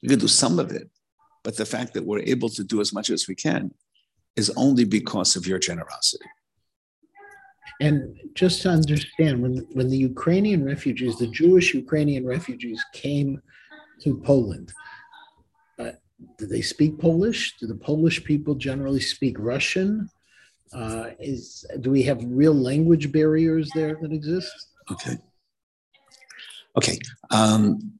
we 0.00 0.08
could 0.08 0.20
do 0.20 0.28
some 0.28 0.60
of 0.60 0.70
it, 0.70 0.88
but 1.42 1.56
the 1.56 1.66
fact 1.66 1.94
that 1.94 2.04
we're 2.04 2.20
able 2.20 2.48
to 2.50 2.62
do 2.62 2.80
as 2.80 2.92
much 2.92 3.10
as 3.10 3.26
we 3.26 3.34
can 3.34 3.74
is 4.36 4.52
only 4.56 4.84
because 4.84 5.34
of 5.34 5.48
your 5.48 5.58
generosity. 5.58 6.30
And 7.80 8.16
just 8.34 8.62
to 8.62 8.68
understand, 8.68 9.42
when, 9.42 9.66
when 9.72 9.88
the 9.88 9.96
Ukrainian 9.96 10.64
refugees, 10.64 11.16
the 11.16 11.26
Jewish 11.26 11.74
Ukrainian 11.74 12.24
refugees 12.24 12.80
came 12.92 13.42
to 14.02 14.20
Poland, 14.20 14.72
uh, 15.80 15.90
do 16.38 16.46
they 16.46 16.62
speak 16.62 17.00
Polish? 17.00 17.56
Do 17.58 17.66
the 17.66 17.74
Polish 17.74 18.22
people 18.22 18.54
generally 18.54 19.00
speak 19.00 19.36
Russian? 19.40 20.08
Uh, 20.72 21.10
is 21.18 21.66
do 21.80 21.90
we 21.90 22.04
have 22.04 22.20
real 22.24 22.54
language 22.54 23.10
barriers 23.10 23.68
there 23.74 23.96
that 24.00 24.12
exist? 24.12 24.54
Okay. 24.92 25.16
Okay. 26.76 26.98
Um, 27.32 27.98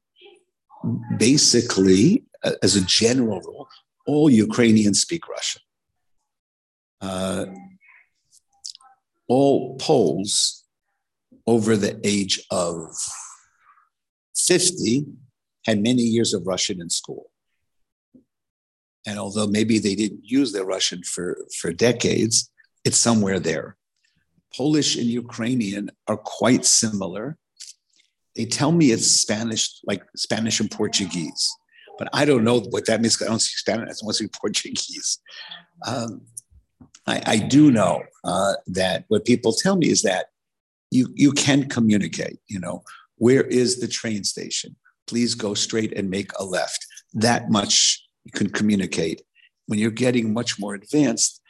basically, 1.18 2.24
uh, 2.42 2.52
as 2.62 2.76
a 2.76 2.84
general 2.84 3.40
rule, 3.40 3.68
all 4.06 4.28
Ukrainians 4.30 5.00
speak 5.00 5.28
Russian. 5.28 5.62
Uh, 7.00 7.46
all 9.28 9.76
Poles 9.76 10.64
over 11.46 11.76
the 11.76 11.98
age 12.04 12.40
of 12.50 12.94
50 14.36 15.06
had 15.66 15.82
many 15.82 16.02
years 16.02 16.34
of 16.34 16.46
Russian 16.46 16.80
in 16.80 16.90
school. 16.90 17.30
And 19.06 19.18
although 19.18 19.46
maybe 19.46 19.78
they 19.78 19.94
didn't 19.94 20.20
use 20.22 20.52
their 20.52 20.64
Russian 20.64 21.02
for, 21.02 21.36
for 21.60 21.72
decades, 21.72 22.50
it's 22.84 22.96
somewhere 22.96 23.38
there. 23.38 23.76
Polish 24.56 24.96
and 24.96 25.06
Ukrainian 25.06 25.90
are 26.06 26.16
quite 26.16 26.64
similar. 26.64 27.36
They 28.36 28.44
tell 28.44 28.72
me 28.72 28.90
it's 28.90 29.06
Spanish, 29.06 29.80
like 29.84 30.02
Spanish 30.16 30.60
and 30.60 30.70
Portuguese, 30.70 31.50
but 31.98 32.08
I 32.12 32.24
don't 32.24 32.44
know 32.44 32.60
what 32.60 32.86
that 32.86 33.00
means. 33.00 33.20
I 33.22 33.26
don't 33.26 33.38
speak 33.38 33.58
Spanish, 33.58 33.88
I 33.88 33.94
don't 34.04 34.12
speak 34.12 34.32
Portuguese. 34.40 35.18
Um, 35.86 36.22
I, 37.06 37.22
I 37.26 37.38
do 37.38 37.70
know 37.70 38.02
uh, 38.24 38.54
that 38.66 39.04
what 39.08 39.24
people 39.24 39.52
tell 39.52 39.76
me 39.76 39.88
is 39.88 40.02
that 40.02 40.26
you 40.90 41.08
you 41.14 41.32
can 41.32 41.68
communicate. 41.68 42.38
You 42.48 42.60
know, 42.60 42.82
where 43.16 43.42
is 43.42 43.80
the 43.80 43.88
train 43.88 44.24
station? 44.24 44.76
Please 45.06 45.34
go 45.34 45.54
straight 45.54 45.92
and 45.96 46.08
make 46.10 46.30
a 46.38 46.44
left. 46.44 46.86
That 47.12 47.50
much 47.50 48.04
you 48.24 48.32
can 48.32 48.50
communicate. 48.50 49.22
When 49.66 49.78
you're 49.78 49.90
getting 49.90 50.32
much 50.32 50.58
more 50.58 50.74
advanced, 50.74 51.40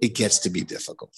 it 0.00 0.14
gets 0.14 0.38
to 0.40 0.50
be 0.50 0.62
difficult. 0.62 1.14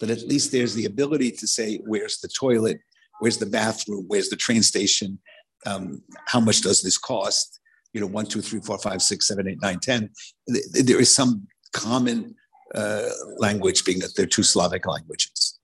But 0.00 0.10
at 0.10 0.26
least 0.26 0.52
there's 0.52 0.74
the 0.74 0.86
ability 0.86 1.32
to 1.32 1.46
say, 1.46 1.80
where's 1.84 2.18
the 2.18 2.28
toilet? 2.28 2.80
Where's 3.20 3.38
the 3.38 3.46
bathroom? 3.46 4.04
Where's 4.08 4.28
the 4.28 4.36
train 4.36 4.62
station? 4.62 5.18
Um, 5.66 6.02
how 6.26 6.40
much 6.40 6.62
does 6.62 6.82
this 6.82 6.98
cost? 6.98 7.60
You 7.92 8.00
know, 8.00 8.06
one, 8.06 8.26
two, 8.26 8.40
three, 8.40 8.60
four, 8.60 8.78
five, 8.78 9.02
six, 9.02 9.28
seven, 9.28 9.48
eight, 9.48 9.58
nine, 9.62 9.78
ten. 9.80 10.10
There 10.46 11.00
is 11.00 11.14
some 11.14 11.46
common 11.72 12.34
uh, 12.74 13.08
language, 13.38 13.84
being 13.84 13.98
that 14.00 14.14
they're 14.16 14.26
two 14.26 14.42
Slavic 14.42 14.86
languages. 14.86 15.58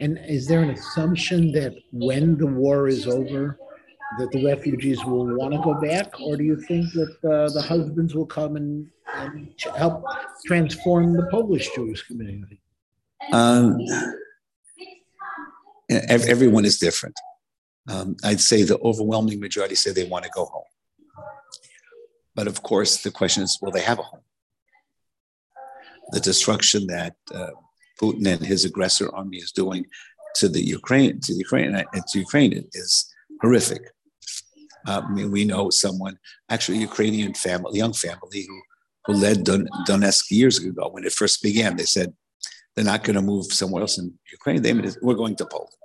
And 0.00 0.18
is 0.26 0.46
there 0.46 0.62
an 0.62 0.70
assumption 0.70 1.52
that 1.52 1.74
when 1.92 2.38
the 2.38 2.46
war 2.46 2.88
is 2.88 3.06
over, 3.06 3.58
that 4.18 4.30
the 4.32 4.44
refugees 4.44 5.04
will 5.04 5.26
want 5.36 5.52
to 5.52 5.60
go 5.60 5.74
back, 5.74 6.18
or 6.20 6.36
do 6.36 6.44
you 6.44 6.56
think 6.62 6.90
that 6.92 7.10
uh, 7.24 7.52
the 7.52 7.60
husbands 7.60 8.14
will 8.14 8.26
come 8.26 8.56
and, 8.56 8.88
and 9.14 9.54
help 9.76 10.04
transform 10.46 11.12
the 11.12 11.26
Polish 11.30 11.68
Jewish 11.74 12.02
community? 12.06 12.62
Um, 13.32 13.78
everyone 15.90 16.64
is 16.64 16.78
different. 16.78 17.14
Um, 17.88 18.16
I'd 18.22 18.40
say 18.40 18.62
the 18.62 18.78
overwhelming 18.80 19.40
majority 19.40 19.74
say 19.74 19.92
they 19.92 20.04
want 20.04 20.24
to 20.24 20.30
go 20.34 20.44
home. 20.44 20.64
But 22.34 22.46
of 22.46 22.62
course, 22.62 23.02
the 23.02 23.10
question 23.10 23.42
is, 23.42 23.58
will 23.60 23.72
they 23.72 23.80
have 23.80 23.98
a 23.98 24.02
home? 24.02 24.20
the 26.10 26.20
destruction 26.20 26.86
that 26.86 27.14
uh, 27.34 27.50
Putin 28.00 28.26
and 28.26 28.44
his 28.44 28.64
aggressor 28.64 29.14
army 29.14 29.38
is 29.38 29.52
doing 29.52 29.86
to 30.36 30.48
the 30.48 30.64
Ukraine 30.64 31.20
to 31.20 31.32
the 31.32 31.38
Ukraine 31.38 31.74
and 31.74 32.06
to 32.08 32.18
Ukraine 32.18 32.52
is 32.72 33.12
horrific. 33.42 33.82
Uh, 34.86 35.02
I 35.04 35.10
mean, 35.10 35.30
we 35.30 35.44
know 35.44 35.70
someone, 35.70 36.18
actually, 36.48 36.78
Ukrainian 36.78 37.34
family, 37.34 37.78
young 37.78 37.92
family 37.92 38.42
who 38.48 38.58
who 39.04 39.14
led 39.14 39.44
Don, 39.44 39.66
Donetsk 39.88 40.30
years 40.30 40.58
ago 40.58 40.88
when 40.92 41.04
it 41.04 41.12
first 41.12 41.42
began. 41.42 41.76
They 41.76 41.84
said 41.96 42.12
they're 42.74 42.92
not 42.92 43.04
going 43.04 43.16
to 43.16 43.22
move 43.22 43.46
somewhere 43.46 43.82
else 43.82 43.98
in 43.98 44.06
Ukraine. 44.38 44.62
They 44.62 44.72
we're 45.02 45.22
going 45.22 45.36
to 45.36 45.46
Poland. 45.46 45.77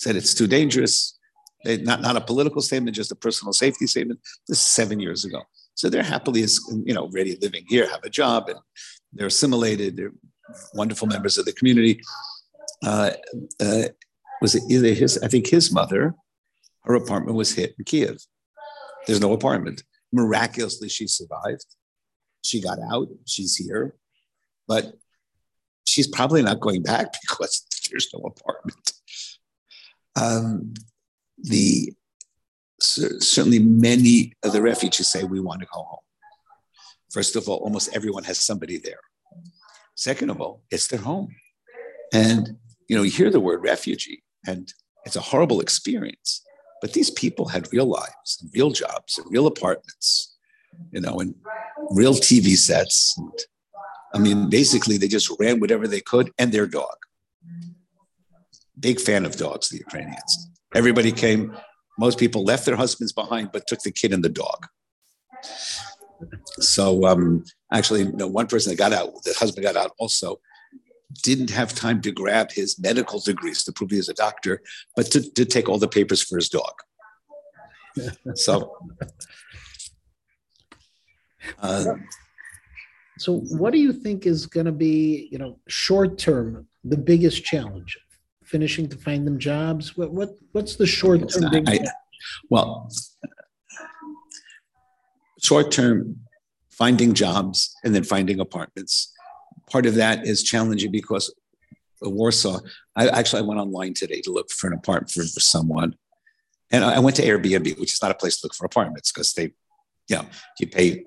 Said 0.00 0.16
it's 0.16 0.32
too 0.32 0.46
dangerous. 0.46 1.18
They, 1.62 1.76
not 1.76 2.00
not 2.00 2.16
a 2.16 2.22
political 2.22 2.62
statement, 2.62 2.96
just 2.96 3.12
a 3.12 3.14
personal 3.14 3.52
safety 3.52 3.86
statement. 3.86 4.20
This 4.48 4.56
is 4.56 4.64
seven 4.64 4.98
years 4.98 5.26
ago. 5.26 5.42
So 5.74 5.90
they're 5.90 6.02
happily, 6.02 6.40
you 6.86 6.94
know, 6.94 7.02
already 7.02 7.36
living 7.42 7.66
here, 7.68 7.86
have 7.86 8.02
a 8.02 8.08
job, 8.08 8.48
and 8.48 8.58
they're 9.12 9.26
assimilated. 9.26 9.98
They're 9.98 10.14
wonderful 10.72 11.06
members 11.06 11.36
of 11.36 11.44
the 11.44 11.52
community. 11.52 12.00
Uh, 12.82 13.10
uh, 13.60 13.88
was 14.40 14.54
it 14.54 14.62
either 14.70 14.94
his? 14.94 15.18
I 15.22 15.28
think 15.28 15.48
his 15.48 15.70
mother. 15.70 16.14
Her 16.84 16.94
apartment 16.94 17.36
was 17.36 17.54
hit 17.54 17.74
in 17.78 17.84
Kiev. 17.84 18.16
There's 19.06 19.20
no 19.20 19.34
apartment. 19.34 19.82
Miraculously, 20.12 20.88
she 20.88 21.06
survived. 21.06 21.66
She 22.42 22.62
got 22.62 22.78
out. 22.90 23.08
She's 23.26 23.54
here, 23.54 23.96
but 24.66 24.94
she's 25.84 26.08
probably 26.08 26.42
not 26.42 26.60
going 26.60 26.82
back 26.82 27.08
because 27.28 27.66
there's 27.90 28.08
no 28.14 28.20
apartment. 28.20 28.92
Um, 30.16 30.74
the 31.38 31.92
certainly 32.80 33.58
many 33.58 34.32
of 34.42 34.52
the 34.52 34.62
refugees 34.62 35.08
say 35.08 35.24
we 35.24 35.40
want 35.40 35.60
to 35.60 35.66
go 35.72 35.82
home. 35.82 35.98
First 37.10 37.36
of 37.36 37.48
all, 37.48 37.58
almost 37.58 37.94
everyone 37.94 38.24
has 38.24 38.38
somebody 38.38 38.78
there. 38.78 39.00
Second 39.96 40.30
of 40.30 40.40
all, 40.40 40.62
it's 40.70 40.86
their 40.86 41.00
home. 41.00 41.34
And, 42.12 42.56
you 42.88 42.96
know, 42.96 43.02
you 43.02 43.10
hear 43.10 43.30
the 43.30 43.40
word 43.40 43.62
refugee, 43.62 44.22
and 44.46 44.72
it's 45.04 45.16
a 45.16 45.20
horrible 45.20 45.60
experience. 45.60 46.42
But 46.80 46.92
these 46.94 47.10
people 47.10 47.48
had 47.48 47.72
real 47.72 47.86
lives 47.86 48.38
and 48.40 48.50
real 48.54 48.70
jobs 48.70 49.18
and 49.18 49.26
real 49.30 49.46
apartments, 49.46 50.36
you 50.90 51.00
know, 51.00 51.20
and 51.20 51.34
real 51.90 52.14
TV 52.14 52.56
sets. 52.56 53.14
And, 53.18 53.32
I 54.14 54.18
mean, 54.18 54.48
basically, 54.48 54.96
they 54.96 55.08
just 55.08 55.30
ran 55.38 55.60
whatever 55.60 55.86
they 55.86 56.00
could 56.00 56.32
and 56.38 56.50
their 56.50 56.66
dog. 56.66 56.96
Big 58.78 59.00
fan 59.00 59.24
of 59.24 59.36
dogs, 59.36 59.68
the 59.68 59.78
Ukrainians. 59.78 60.48
Everybody 60.74 61.12
came, 61.12 61.56
most 61.98 62.18
people 62.18 62.44
left 62.44 62.64
their 62.64 62.76
husbands 62.76 63.12
behind, 63.12 63.50
but 63.52 63.66
took 63.66 63.80
the 63.80 63.90
kid 63.90 64.12
and 64.12 64.24
the 64.24 64.28
dog. 64.28 64.66
So 66.58 67.06
um, 67.06 67.44
actually, 67.72 68.02
you 68.02 68.12
know, 68.12 68.28
one 68.28 68.46
person 68.46 68.70
that 68.70 68.76
got 68.76 68.92
out, 68.92 69.10
the 69.24 69.34
husband 69.38 69.64
got 69.64 69.76
out 69.76 69.92
also, 69.98 70.40
didn't 71.22 71.50
have 71.50 71.74
time 71.74 72.00
to 72.02 72.12
grab 72.12 72.52
his 72.52 72.78
medical 72.78 73.18
degrees 73.18 73.64
to 73.64 73.72
prove 73.72 73.90
he 73.90 73.96
was 73.96 74.08
a 74.08 74.14
doctor, 74.14 74.62
but 74.96 75.06
to, 75.06 75.32
to 75.32 75.44
take 75.44 75.68
all 75.68 75.78
the 75.78 75.88
papers 75.88 76.22
for 76.22 76.36
his 76.36 76.48
dog. 76.48 76.72
So, 78.34 78.76
uh, 81.58 81.84
So 83.18 83.40
what 83.58 83.72
do 83.72 83.78
you 83.78 83.92
think 83.92 84.24
is 84.24 84.46
going 84.46 84.66
to 84.66 84.72
be, 84.72 85.28
you 85.32 85.38
know, 85.38 85.58
short 85.68 86.16
term, 86.16 86.68
the 86.84 86.96
biggest 86.96 87.44
challenge? 87.44 87.98
Finishing 88.50 88.88
to 88.88 88.96
find 88.96 89.26
them 89.26 89.38
jobs? 89.38 89.96
What, 89.96 90.10
what, 90.12 90.30
what's 90.52 90.74
the 90.74 90.86
short 90.86 91.28
term? 91.28 91.42
not- 91.42 91.68
I- 91.68 91.86
Well, 92.48 92.90
short 95.40 95.70
term, 95.70 96.16
finding 96.70 97.14
jobs 97.14 97.74
and 97.84 97.94
then 97.94 98.02
finding 98.04 98.40
apartments. 98.40 99.12
Part 99.70 99.86
of 99.86 99.94
that 99.94 100.26
is 100.26 100.42
challenging 100.42 100.90
because 100.90 101.32
of 102.02 102.12
Warsaw, 102.12 102.58
I 102.96 103.08
actually 103.08 103.42
I 103.42 103.46
went 103.46 103.60
online 103.60 103.94
today 103.94 104.20
to 104.22 104.32
look 104.32 104.50
for 104.50 104.66
an 104.66 104.72
apartment 104.72 105.10
for, 105.12 105.22
for 105.22 105.40
someone. 105.40 105.94
And 106.72 106.84
I 106.84 106.96
I 106.96 106.98
went 106.98 107.16
to 107.16 107.22
Airbnb, 107.22 107.78
which 107.78 107.92
is 107.92 108.02
not 108.02 108.10
a 108.10 108.14
place 108.14 108.40
to 108.40 108.46
look 108.46 108.54
for 108.54 108.64
apartments 108.64 109.12
because 109.12 109.32
they, 109.34 109.52
you 110.08 110.16
know, 110.16 110.26
you 110.58 110.66
pay 110.66 111.04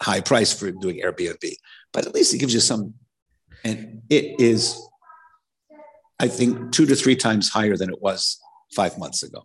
high 0.00 0.20
price 0.20 0.52
for 0.52 0.70
doing 0.72 1.00
Airbnb, 1.04 1.44
but 1.92 2.06
at 2.06 2.14
least 2.14 2.32
it 2.32 2.38
gives 2.38 2.54
you 2.54 2.60
some, 2.60 2.94
and 3.64 4.02
it 4.08 4.40
is, 4.40 4.80
I 6.22 6.28
think, 6.28 6.70
two 6.70 6.86
to 6.86 6.94
three 6.94 7.16
times 7.16 7.48
higher 7.48 7.76
than 7.76 7.90
it 7.90 8.00
was 8.00 8.38
five 8.74 8.96
months 8.96 9.22
ago. 9.24 9.42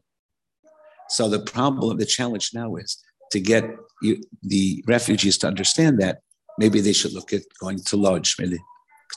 So 1.10 1.28
the 1.28 1.40
problem, 1.40 1.98
the 1.98 2.06
challenge 2.06 2.52
now 2.54 2.76
is 2.76 3.04
to 3.32 3.40
get 3.40 3.64
you, 4.02 4.22
the 4.44 4.84
refugees 4.88 5.38
to 5.40 5.48
understand 5.48 6.00
that 6.00 6.20
maybe 6.60 6.80
they 6.80 6.94
should 6.94 7.14
look 7.14 7.34
at 7.34 7.42
going 7.60 7.80
to 7.80 7.98
Lodz, 7.98 8.36
maybe 8.40 8.60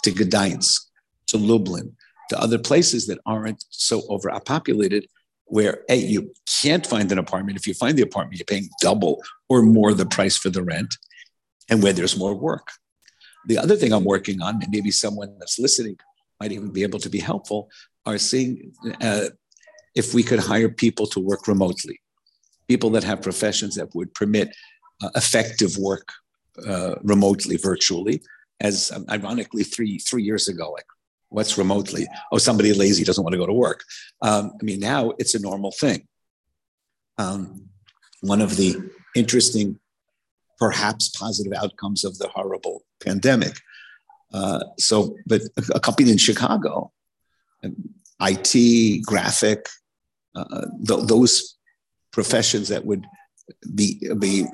to 0.05 0.11
Gdańsk, 0.11 0.81
to 1.29 1.37
Lublin, 1.37 1.97
to 2.31 2.40
other 2.40 2.59
places 2.59 3.07
that 3.09 3.21
aren't 3.26 3.62
so 3.69 4.02
overpopulated, 4.09 5.07
where 5.45 5.85
A, 5.88 5.97
you 5.97 6.33
can't 6.62 6.87
find 6.87 7.12
an 7.12 7.19
apartment. 7.19 7.59
If 7.59 7.67
you 7.67 7.75
find 7.75 7.99
the 7.99 8.02
apartment, 8.02 8.38
you're 8.38 8.47
paying 8.47 8.71
double 8.81 9.21
or 9.49 9.62
more 9.62 9.93
the 9.93 10.07
price 10.07 10.37
for 10.37 10.49
the 10.49 10.62
rent, 10.62 10.97
and 11.69 11.83
where 11.83 11.93
there's 11.93 12.17
more 12.17 12.35
work. 12.35 12.69
The 13.47 13.59
other 13.59 13.76
thing 13.76 13.93
I'm 13.93 14.05
working 14.05 14.40
on, 14.40 14.62
and 14.62 14.71
maybe 14.71 14.90
someone 14.90 15.37
that's 15.38 15.59
listening 15.59 15.97
might 16.40 16.52
even 16.52 16.70
be 16.70 16.82
able 16.82 16.99
to 16.99 17.11
be 17.11 17.18
helpful, 17.20 17.70
are 18.06 18.18
seeing 18.18 18.73
uh, 19.00 19.26
if 19.94 20.14
we 20.14 20.23
could 20.23 20.38
hire 20.38 20.68
people 20.68 21.06
to 21.09 21.20
work 21.20 21.47
remotely, 21.47 22.00
people 22.68 22.90
that 22.90 23.04
have 23.04 23.23
professions 23.23 23.75
that 23.75 23.94
would 23.94 24.12
permit 24.14 24.49
uh, 25.02 25.11
effective 25.14 25.76
work 25.76 26.09
uh, 26.66 26.94
remotely, 27.02 27.56
virtually. 27.56 28.23
As 28.61 28.90
um, 28.94 29.04
ironically, 29.09 29.64
three 29.64 29.99
three 29.99 30.23
years 30.23 30.49
ago, 30.49 30.70
like 30.70 30.85
what's 31.30 31.56
remotely? 31.56 32.06
Oh, 32.30 32.38
somebody 32.38 32.73
lazy 32.75 33.04
doesn't 33.04 33.25
want 33.25 33.32
to 33.32 33.38
go 33.38 33.47
to 33.47 33.52
work. 33.52 33.85
Um, 34.20 34.52
I 34.61 34.64
mean, 34.64 34.80
now 34.80 35.12
it's 35.18 35.35
a 35.35 35.40
normal 35.40 35.73
thing. 35.73 36.06
Um, 37.16 37.68
one 38.20 38.42
of 38.42 38.56
the 38.56 38.76
interesting, 39.14 39.78
perhaps 40.59 41.09
positive 41.09 41.54
outcomes 41.54 42.04
of 42.04 42.18
the 42.18 42.28
horrible 42.28 42.85
pandemic. 43.02 43.54
Uh, 44.32 44.60
so, 44.78 45.16
but 45.26 45.42
a, 45.56 45.76
a 45.76 45.80
company 45.80 46.10
in 46.10 46.18
Chicago, 46.18 46.92
IT, 48.20 49.04
graphic, 49.04 49.68
uh, 50.34 50.66
th- 50.87 51.06
those 51.06 51.56
professions 52.12 52.68
that 52.68 52.84
would 52.84 53.06
be 53.75 54.00
be 54.18 54.46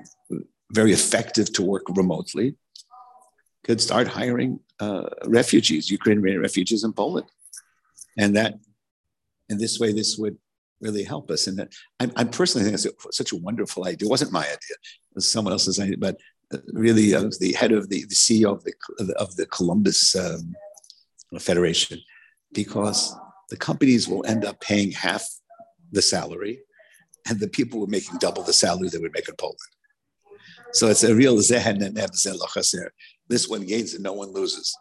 very 0.73 0.93
effective 0.93 1.53
to 1.53 1.63
work 1.63 1.85
remotely 1.95 2.57
could 3.65 3.81
start 3.81 4.07
hiring 4.09 4.61
uh, 4.81 5.09
refugees, 5.27 5.91
Ukrainian 5.91 6.41
refugees 6.41 6.85
in 6.85 6.93
Poland, 6.93 7.27
and 8.17 8.37
that, 8.37 8.55
in 9.49 9.59
this 9.59 9.79
way, 9.81 9.93
this 9.93 10.17
would 10.19 10.37
really 10.81 11.03
help 11.03 11.31
us. 11.31 11.47
And 11.47 11.59
that, 11.59 11.73
I, 12.01 12.11
I 12.17 12.25
personally 12.25 12.65
think 12.65 12.75
it's 12.75 13.17
such 13.17 13.33
a 13.33 13.37
wonderful 13.37 13.87
idea. 13.87 14.07
It 14.07 14.11
wasn't 14.11 14.33
my 14.33 14.45
idea; 14.45 14.77
it 15.11 15.15
was 15.17 15.31
someone 15.31 15.53
else's 15.53 15.81
idea, 15.81 15.99
but 15.99 16.17
really, 16.73 17.13
was 17.15 17.39
the 17.39 17.53
head 17.53 17.73
of 17.73 17.89
the, 17.89 18.05
the 18.05 18.15
CEO 18.15 18.53
of 18.53 18.65
the 18.65 18.73
of 19.19 19.35
the 19.37 19.47
Columbus 19.47 20.15
um, 20.17 20.55
Federation, 21.39 22.01
because 22.53 23.15
the 23.51 23.57
companies 23.57 24.09
will 24.09 24.25
end 24.27 24.45
up 24.45 24.61
paying 24.61 24.93
half 24.93 25.25
the 25.93 26.03
salary, 26.03 26.61
and 27.29 27.39
the 27.41 27.49
people 27.49 27.81
were 27.81 27.87
making 27.87 28.19
double 28.19 28.43
the 28.43 28.53
salary 28.53 28.89
they 28.89 28.99
would 28.99 29.13
make 29.13 29.29
in 29.29 29.37
Poland. 29.37 29.59
So 30.73 30.89
it's 30.89 31.05
a 31.05 31.15
real 31.15 31.37
zehen 31.39 31.85
and 31.85 31.99
eb 31.99 32.13
zeh 32.13 32.39
lo 32.39 32.47
chaser. 32.53 32.93
This 33.29 33.49
one 33.49 33.65
gains 33.67 33.95
and 33.95 34.03
no 34.03 34.13
one 34.13 34.33
loses. 34.33 34.77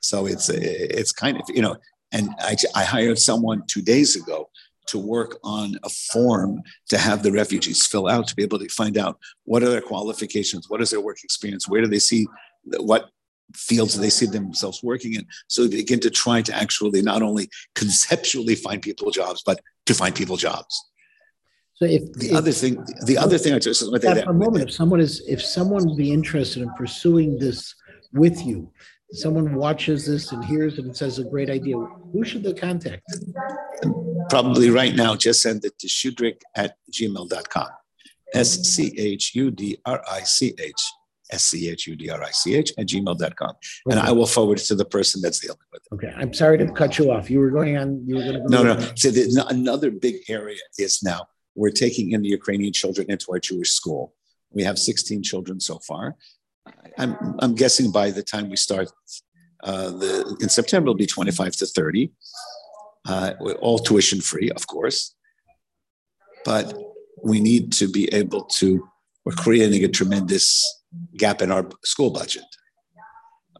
So 0.00 0.26
it's 0.26 0.48
it's 0.48 1.12
kind 1.12 1.36
of 1.38 1.44
you 1.48 1.62
know, 1.62 1.76
and 2.12 2.30
I, 2.38 2.56
I 2.74 2.84
hired 2.84 3.18
someone 3.18 3.62
two 3.66 3.82
days 3.82 4.16
ago 4.16 4.48
to 4.88 4.98
work 4.98 5.38
on 5.42 5.76
a 5.82 5.88
form 5.88 6.60
to 6.88 6.98
have 6.98 7.22
the 7.22 7.32
refugees 7.32 7.86
fill 7.86 8.08
out 8.08 8.26
to 8.28 8.34
be 8.34 8.42
able 8.42 8.58
to 8.58 8.68
find 8.68 8.98
out 8.98 9.18
what 9.44 9.62
are 9.62 9.70
their 9.70 9.80
qualifications, 9.80 10.68
what 10.68 10.80
is 10.80 10.90
their 10.90 11.00
work 11.00 11.18
experience, 11.24 11.68
where 11.68 11.80
do 11.80 11.86
they 11.86 11.98
see 11.98 12.26
what 12.78 13.10
fields 13.54 13.94
do 13.94 14.00
they 14.00 14.10
see 14.10 14.26
themselves 14.26 14.82
working 14.82 15.14
in, 15.14 15.26
so 15.48 15.66
they 15.66 15.76
begin 15.76 16.00
to 16.00 16.10
try 16.10 16.42
to 16.42 16.54
actually 16.54 17.02
not 17.02 17.22
only 17.22 17.48
conceptually 17.74 18.54
find 18.54 18.82
people 18.82 19.10
jobs, 19.10 19.42
but 19.44 19.60
to 19.86 19.94
find 19.94 20.14
people 20.14 20.36
jobs. 20.36 20.82
So 21.74 21.86
if. 21.86 22.12
The 22.14 22.30
if- 22.30 22.34
other 22.34 22.52
thing, 22.52 22.84
the 23.06 23.18
other 23.18 23.38
thing 23.38 23.52
I 23.54 23.58
just 23.58 23.84
For 23.84 23.96
a 24.08 24.32
moment, 24.32 24.68
if 24.68 24.74
someone 24.74 25.00
is, 25.00 25.22
if 25.28 25.42
someone 25.42 25.86
would 25.86 25.96
be 25.96 26.12
interested 26.12 26.62
in 26.62 26.70
pursuing 26.74 27.38
this 27.38 27.74
with 28.12 28.44
you, 28.44 28.70
someone 29.14 29.54
watches 29.54 30.06
this 30.06 30.32
and 30.32 30.44
hears 30.44 30.78
it 30.78 30.84
and 30.84 30.96
says 30.96 31.18
a 31.18 31.24
great 31.24 31.50
idea, 31.50 31.76
who 32.12 32.24
should 32.24 32.42
they 32.42 32.52
contact? 32.52 33.02
probably 34.28 34.70
right 34.70 34.94
now, 34.94 35.14
just 35.14 35.42
send 35.42 35.64
it 35.64 35.78
to 35.78 35.86
schudrich 35.86 36.40
at 36.56 36.76
gmail.com. 36.92 37.68
S 38.34 38.60
C 38.62 38.92
H 38.98 39.34
U 39.34 39.50
D 39.50 39.78
R 39.86 40.02
I 40.10 40.22
C 40.22 40.54
H 40.58 40.82
S 41.30 41.44
C 41.44 41.68
H 41.68 41.86
U 41.86 41.94
D 41.94 42.10
R 42.10 42.22
I 42.22 42.30
C 42.30 42.56
H 42.56 42.72
at 42.76 42.86
gmail.com. 42.86 43.54
And 43.90 44.00
I 44.00 44.10
will 44.10 44.26
forward 44.26 44.58
it 44.58 44.64
to 44.64 44.74
the 44.74 44.84
person 44.84 45.20
that's 45.20 45.38
dealing 45.38 45.58
with 45.72 45.82
it. 45.82 45.94
Okay, 45.94 46.12
I'm 46.16 46.34
sorry 46.34 46.58
to 46.58 46.66
cut 46.72 46.98
you 46.98 47.12
off. 47.12 47.30
You 47.30 47.38
were 47.38 47.50
going 47.50 47.76
on, 47.76 48.02
you 48.06 48.16
were 48.16 48.22
going 48.22 48.34
to. 48.34 48.40
go 48.40 48.46
No, 48.48 48.62
no. 48.74 48.80
So 48.96 49.10
the, 49.10 49.46
another 49.48 49.90
big 49.90 50.16
area 50.28 50.58
is 50.78 51.02
now 51.02 51.28
we're 51.54 51.70
taking 51.70 52.10
in 52.12 52.22
the 52.22 52.28
Ukrainian 52.28 52.72
children 52.72 53.08
into 53.08 53.26
our 53.32 53.38
Jewish 53.38 53.70
school. 53.70 54.14
We 54.50 54.64
have 54.64 54.78
16 54.78 55.22
children 55.22 55.60
so 55.60 55.78
far. 55.78 56.16
I'm, 56.98 57.36
I'm 57.40 57.54
guessing 57.54 57.90
by 57.90 58.10
the 58.10 58.22
time 58.22 58.48
we 58.48 58.56
start 58.56 58.88
uh, 59.62 59.90
the 59.90 60.36
in 60.40 60.48
September, 60.48 60.86
it'll 60.86 60.94
be 60.94 61.06
25 61.06 61.56
to 61.56 61.66
30, 61.66 62.10
uh, 63.08 63.32
all 63.60 63.78
tuition 63.78 64.20
free, 64.20 64.50
of 64.50 64.66
course. 64.66 65.14
But 66.44 66.76
we 67.22 67.40
need 67.40 67.72
to 67.72 67.88
be 67.88 68.12
able 68.12 68.44
to, 68.44 68.86
we're 69.24 69.32
creating 69.32 69.82
a 69.84 69.88
tremendous 69.88 70.82
gap 71.16 71.40
in 71.40 71.50
our 71.50 71.68
school 71.82 72.10
budget 72.10 72.44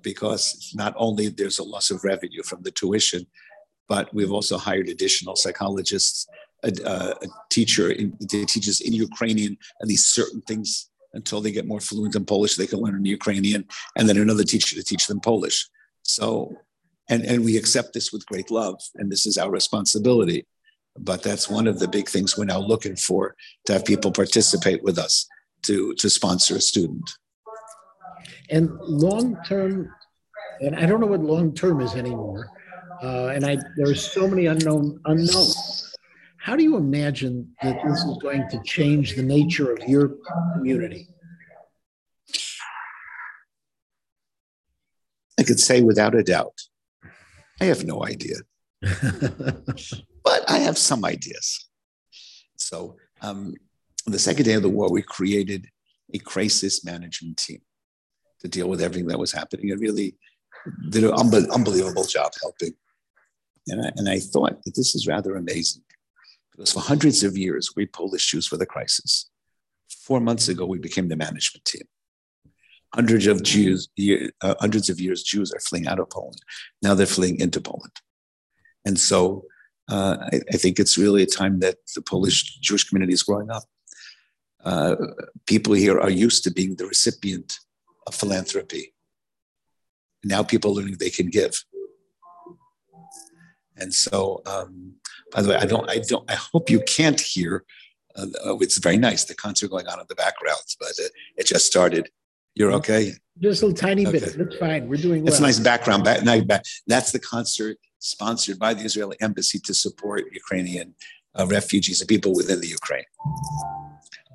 because 0.02 0.70
not 0.74 0.92
only 0.98 1.28
there's 1.28 1.58
a 1.58 1.64
loss 1.64 1.90
of 1.90 2.04
revenue 2.04 2.42
from 2.42 2.62
the 2.62 2.70
tuition, 2.70 3.26
but 3.88 4.12
we've 4.12 4.32
also 4.32 4.58
hired 4.58 4.88
additional 4.88 5.36
psychologists, 5.36 6.26
a, 6.62 6.72
a, 6.84 7.14
a 7.22 7.28
teacher 7.50 7.90
in, 7.90 8.14
that 8.20 8.48
teaches 8.48 8.82
in 8.82 8.92
Ukrainian 8.92 9.56
and 9.80 9.90
these 9.90 10.04
certain 10.04 10.42
things 10.42 10.90
until 11.14 11.40
they 11.40 11.53
get 11.53 11.66
more 11.66 11.81
fluent 11.81 12.14
in 12.14 12.24
Polish, 12.24 12.57
they 12.57 12.66
can 12.66 12.81
learn 12.81 12.96
in 12.96 13.05
Ukrainian, 13.05 13.66
and 13.96 14.09
then 14.09 14.18
another 14.18 14.44
teacher 14.44 14.77
to 14.77 14.83
teach 14.83 15.07
them 15.07 15.20
Polish. 15.20 15.68
So, 16.03 16.57
and, 17.09 17.24
and 17.24 17.44
we 17.44 17.57
accept 17.57 17.92
this 17.92 18.12
with 18.12 18.27
great 18.27 18.50
love, 18.50 18.81
and 18.96 19.11
this 19.11 19.27
is 19.27 19.38
our 19.38 19.50
responsibility. 19.50 20.46
But 20.98 21.22
that's 21.22 21.50
one 21.50 21.66
of 21.66 21.79
the 21.81 21.88
big 21.88 22.09
things 22.09 22.37
we're 22.37 22.44
now 22.44 22.61
looking 22.61 22.96
for 22.96 23.35
to 23.66 23.72
have 23.72 23.85
people 23.85 24.12
participate 24.12 24.83
with 24.83 24.98
us 24.98 25.27
to, 25.66 25.94
to 25.94 26.09
sponsor 26.09 26.57
a 26.57 26.61
student. 26.61 27.11
And 28.50 28.70
long-term, 28.81 29.90
and 30.61 30.77
I 30.77 30.87
don't 30.87 31.00
know 31.00 31.07
what 31.07 31.20
long-term 31.20 31.81
is 31.81 31.94
anymore. 31.94 32.50
Uh, 33.03 33.29
and 33.29 33.44
I, 33.44 33.57
there 33.77 33.90
are 33.90 33.94
so 33.94 34.29
many 34.29 34.46
unknown 34.46 35.00
unknowns. 35.05 35.93
How 36.44 36.57
do 36.57 36.62
you 36.62 36.76
imagine 36.76 37.54
that 37.62 37.83
this 37.83 38.04
is 38.04 38.18
going 38.20 38.46
to 38.50 38.61
change 38.64 39.16
the 39.16 39.22
nature 39.22 39.72
of 39.72 39.88
your 39.88 40.16
community? 40.52 41.09
I 45.40 45.42
could 45.42 45.59
say 45.59 45.80
without 45.80 46.14
a 46.14 46.22
doubt, 46.22 46.61
I 47.62 47.64
have 47.64 47.87
no 47.87 48.04
idea, 48.04 48.37
but 48.83 50.44
I 50.46 50.59
have 50.59 50.76
some 50.76 51.07
ideas. 51.07 51.66
So, 52.57 52.96
um, 53.22 53.54
the 54.04 54.18
second 54.18 54.44
day 54.44 54.52
of 54.52 54.62
the 54.62 54.68
war, 54.68 54.92
we 54.92 55.00
created 55.00 55.70
a 56.12 56.18
crisis 56.18 56.85
management 56.85 57.38
team 57.38 57.62
to 58.40 58.48
deal 58.48 58.68
with 58.68 58.83
everything 58.83 59.07
that 59.07 59.18
was 59.18 59.33
happening 59.33 59.70
It 59.70 59.78
really 59.78 60.14
did 60.90 61.04
an 61.04 61.12
unbe- 61.12 61.50
unbelievable 61.50 62.04
job 62.04 62.33
helping. 62.42 62.74
And 63.68 63.87
I, 63.87 63.92
and 63.96 64.11
I 64.11 64.18
thought 64.18 64.62
that 64.64 64.74
this 64.76 64.94
is 64.94 65.07
rather 65.07 65.37
amazing 65.37 65.85
because 66.54 66.72
for 66.72 66.80
hundreds 66.80 67.24
of 67.24 67.36
years, 67.36 67.70
we 67.74 67.86
Polish 67.86 68.30
Jews 68.30 68.50
were 68.50 68.58
the 68.58 68.66
crisis. 68.66 69.30
Four 69.88 70.20
months 70.20 70.48
ago, 70.48 70.66
we 70.66 70.78
became 70.78 71.08
the 71.08 71.16
management 71.16 71.64
team. 71.64 71.82
Hundreds 72.94 73.26
of 73.26 73.42
Jews, 73.42 73.88
uh, 74.40 74.54
hundreds 74.60 74.88
of 74.88 75.00
years, 75.00 75.24
Jews 75.24 75.52
are 75.52 75.60
fleeing 75.60 75.88
out 75.88 75.98
of 75.98 76.10
Poland. 76.10 76.40
Now 76.80 76.94
they're 76.94 77.06
fleeing 77.06 77.40
into 77.40 77.60
Poland. 77.60 77.96
And 78.84 78.98
so 78.98 79.46
uh, 79.88 80.16
I, 80.32 80.40
I 80.52 80.56
think 80.56 80.78
it's 80.78 80.96
really 80.96 81.24
a 81.24 81.26
time 81.26 81.58
that 81.60 81.76
the 81.94 82.02
Polish 82.02 82.58
Jewish 82.60 82.84
community 82.84 83.14
is 83.14 83.24
growing 83.24 83.50
up. 83.50 83.64
Uh, 84.64 84.94
people 85.46 85.74
here 85.74 85.98
are 85.98 86.10
used 86.10 86.44
to 86.44 86.50
being 86.52 86.76
the 86.76 86.86
recipient 86.86 87.58
of 88.06 88.14
philanthropy. 88.14 88.94
Now 90.22 90.42
people 90.42 90.70
are 90.70 90.74
learning 90.74 90.96
they 90.98 91.10
can 91.10 91.28
give. 91.28 91.64
And 93.76 93.92
so, 93.92 94.40
um, 94.46 94.94
by 95.35 95.42
the 95.42 95.49
way, 95.51 95.57
I 95.57 95.66
don't, 95.66 95.90
I 95.90 95.99
don't, 95.99 96.31
I 96.31 96.35
hope 96.35 96.70
you 96.70 96.81
can't 96.81 97.20
hear. 97.20 97.64
Uh, 98.16 98.27
oh, 98.44 98.59
it's 98.61 98.79
very 98.79 98.97
nice. 98.97 99.25
The 99.25 99.35
concert 99.35 99.68
going 99.70 99.88
on 99.88 99.99
in 99.99 100.07
the 100.09 100.14
background, 100.14 100.62
but 100.79 100.92
uh, 101.05 101.09
it 101.37 101.47
just 101.47 101.66
started. 101.66 102.09
You're 102.55 102.73
okay. 102.75 103.12
Just 103.40 103.62
a 103.62 103.66
little 103.66 103.77
tiny 103.77 104.05
bit. 104.05 104.23
Okay. 104.23 104.37
That's 104.38 104.57
fine. 104.57 104.88
We're 104.88 104.97
doing 104.97 105.23
well. 105.23 105.29
It's 105.29 105.40
a 105.40 105.42
nice 105.42 105.59
background. 105.59 106.05
Back, 106.05 106.23
now 106.23 106.40
back. 106.40 106.64
That's 106.87 107.11
the 107.11 107.18
concert 107.18 107.77
sponsored 107.99 108.59
by 108.61 108.75
the 108.75 108.85
Israeli 108.85 109.16
embassy 109.20 109.59
to 109.59 109.75
support 109.75 110.23
Ukrainian 110.33 110.94
uh, 111.35 111.47
refugees 111.47 112.01
and 112.01 112.09
people 112.09 112.33
within 112.33 112.61
the 112.61 112.68
Ukraine. 112.68 113.05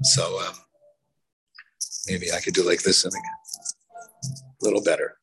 So 0.01 0.23
um, 0.45 0.55
maybe 2.09 2.31
I 2.33 2.41
could 2.41 2.53
do 2.53 2.63
like 2.67 2.81
this 2.81 3.05
and 3.05 3.13
a 3.13 4.65
little 4.65 4.83
better. 4.83 5.17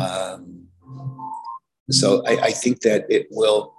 Um, 0.00 0.66
so 1.90 2.24
I, 2.26 2.32
I 2.48 2.50
think 2.50 2.80
that 2.80 3.06
it 3.08 3.28
will, 3.30 3.74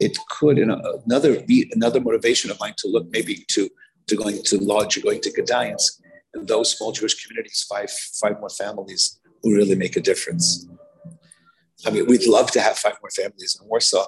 it 0.00 0.16
could, 0.28 0.58
another 0.58 1.42
be 1.42 1.70
another 1.72 2.00
motivation 2.00 2.50
of 2.50 2.58
mine 2.58 2.74
to 2.78 2.88
look 2.88 3.06
maybe 3.10 3.44
to 3.48 3.68
to 4.06 4.16
going 4.16 4.42
to 4.42 4.58
larger, 4.58 5.00
going 5.00 5.20
to 5.20 5.30
Gdańsk, 5.30 6.00
and 6.34 6.48
those 6.48 6.76
small 6.76 6.92
Jewish 6.92 7.22
communities, 7.22 7.64
five 7.68 7.90
five 7.90 8.40
more 8.40 8.48
families 8.48 9.20
who 9.42 9.54
really 9.54 9.76
make 9.76 9.96
a 9.96 10.00
difference. 10.00 10.66
I 11.86 11.90
mean, 11.90 12.06
we'd 12.06 12.26
love 12.26 12.50
to 12.52 12.60
have 12.60 12.76
five 12.76 12.98
more 13.02 13.10
families 13.10 13.58
in 13.60 13.66
Warsaw. 13.68 14.06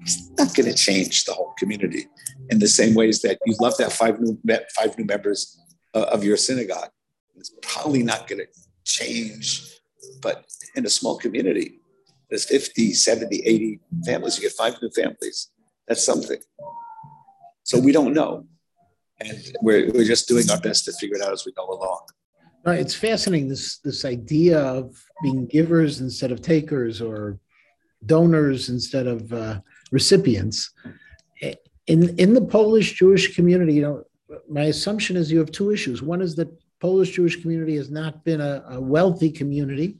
It's 0.00 0.30
not 0.38 0.54
going 0.54 0.70
to 0.70 0.74
change 0.74 1.24
the 1.24 1.34
whole 1.34 1.52
community 1.58 2.06
in 2.48 2.58
the 2.58 2.68
same 2.68 2.94
ways 2.94 3.20
that 3.22 3.38
you'd 3.44 3.60
love 3.60 3.76
to 3.76 3.84
have 3.84 3.92
five 3.92 4.20
new 4.20 4.38
five 4.76 4.96
new 4.96 5.04
members 5.04 5.58
uh, 5.94 6.06
of 6.12 6.22
your 6.22 6.36
synagogue. 6.36 6.90
It's 7.36 7.52
probably 7.62 8.02
not 8.02 8.28
going 8.28 8.40
to 8.40 8.46
change, 8.84 9.62
but 10.20 10.44
in 10.76 10.86
a 10.86 10.90
small 10.90 11.16
community, 11.18 11.79
there's 12.30 12.44
50, 12.44 12.92
70, 12.94 13.42
80 13.44 13.80
families. 14.06 14.36
You 14.36 14.42
get 14.42 14.52
five 14.52 14.76
new 14.80 14.90
families. 14.90 15.50
That's 15.86 16.04
something. 16.04 16.38
So 17.64 17.78
we 17.78 17.92
don't 17.92 18.14
know. 18.14 18.46
And 19.20 19.38
we're, 19.60 19.90
we're 19.92 20.04
just 20.04 20.28
doing 20.28 20.48
our 20.50 20.60
best 20.60 20.84
to 20.86 20.92
figure 20.92 21.16
it 21.16 21.22
out 21.22 21.32
as 21.32 21.44
we 21.44 21.52
go 21.52 21.68
along. 21.68 22.00
No, 22.64 22.72
it's 22.72 22.94
fascinating 22.94 23.48
this 23.48 23.78
this 23.78 24.04
idea 24.04 24.58
of 24.60 25.02
being 25.22 25.46
givers 25.46 26.00
instead 26.00 26.30
of 26.30 26.42
takers 26.42 27.00
or 27.00 27.38
donors 28.04 28.68
instead 28.68 29.06
of 29.06 29.32
uh, 29.32 29.60
recipients. 29.92 30.70
In 31.86 32.18
in 32.18 32.34
the 32.34 32.42
Polish 32.42 32.92
Jewish 32.94 33.34
community, 33.34 33.74
you 33.74 33.82
know, 33.82 34.04
my 34.48 34.64
assumption 34.64 35.16
is 35.16 35.32
you 35.32 35.38
have 35.38 35.50
two 35.50 35.70
issues. 35.70 36.02
One 36.02 36.20
is 36.20 36.36
that 36.36 36.48
Polish 36.80 37.12
Jewish 37.12 37.40
community 37.40 37.76
has 37.76 37.90
not 37.90 38.24
been 38.24 38.42
a, 38.42 38.62
a 38.68 38.80
wealthy 38.80 39.30
community, 39.30 39.98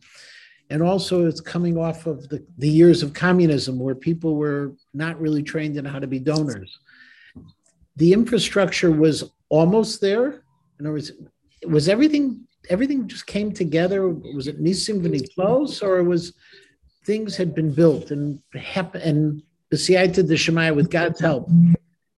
and 0.71 0.83
also 0.83 1.27
it's 1.27 1.41
coming 1.41 1.77
off 1.77 2.07
of 2.07 2.29
the, 2.29 2.45
the 2.59 2.69
years 2.69 3.03
of 3.03 3.13
communism 3.13 3.79
where 3.79 3.97
people 3.97 4.37
were 4.37 4.73
not 4.95 5.21
really 5.21 5.43
trained 5.43 5.77
in 5.77 5.85
how 5.85 5.99
to 5.99 6.07
be 6.07 6.21
donors. 6.21 6.79
The 7.97 8.13
infrastructure 8.13 8.93
was 8.93 9.33
almost 9.49 10.01
there. 10.01 10.45
In 10.79 10.87
other 10.87 10.93
words, 10.93 11.13
was 11.67 11.89
everything 11.89 12.47
everything 12.69 13.09
just 13.09 13.27
came 13.27 13.53
together? 13.53 14.09
Was 14.09 14.47
it 14.47 14.63
Nisim 14.63 15.35
close, 15.35 15.83
or 15.83 16.03
was 16.05 16.35
things 17.05 17.37
had 17.37 17.55
been 17.55 17.73
built 17.73 18.13
and 18.13 18.41
happened 18.55 19.03
and 19.03 19.43
the 19.71 19.77
Siyata 19.77 20.23
Dishmaya 20.25 20.75
with 20.75 20.89
God's 20.89 21.21
help? 21.21 21.51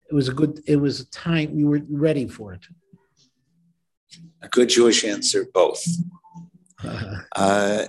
It 0.09 0.13
was 0.13 0.27
a 0.27 0.33
good. 0.33 0.61
It 0.67 0.75
was 0.75 0.99
a 0.99 1.09
time 1.09 1.55
we 1.55 1.63
were 1.63 1.81
ready 1.89 2.27
for 2.27 2.53
it. 2.53 2.65
A 4.41 4.49
good 4.49 4.67
Jewish 4.69 5.05
answer, 5.05 5.47
both. 5.53 5.83
Uh, 7.35 7.85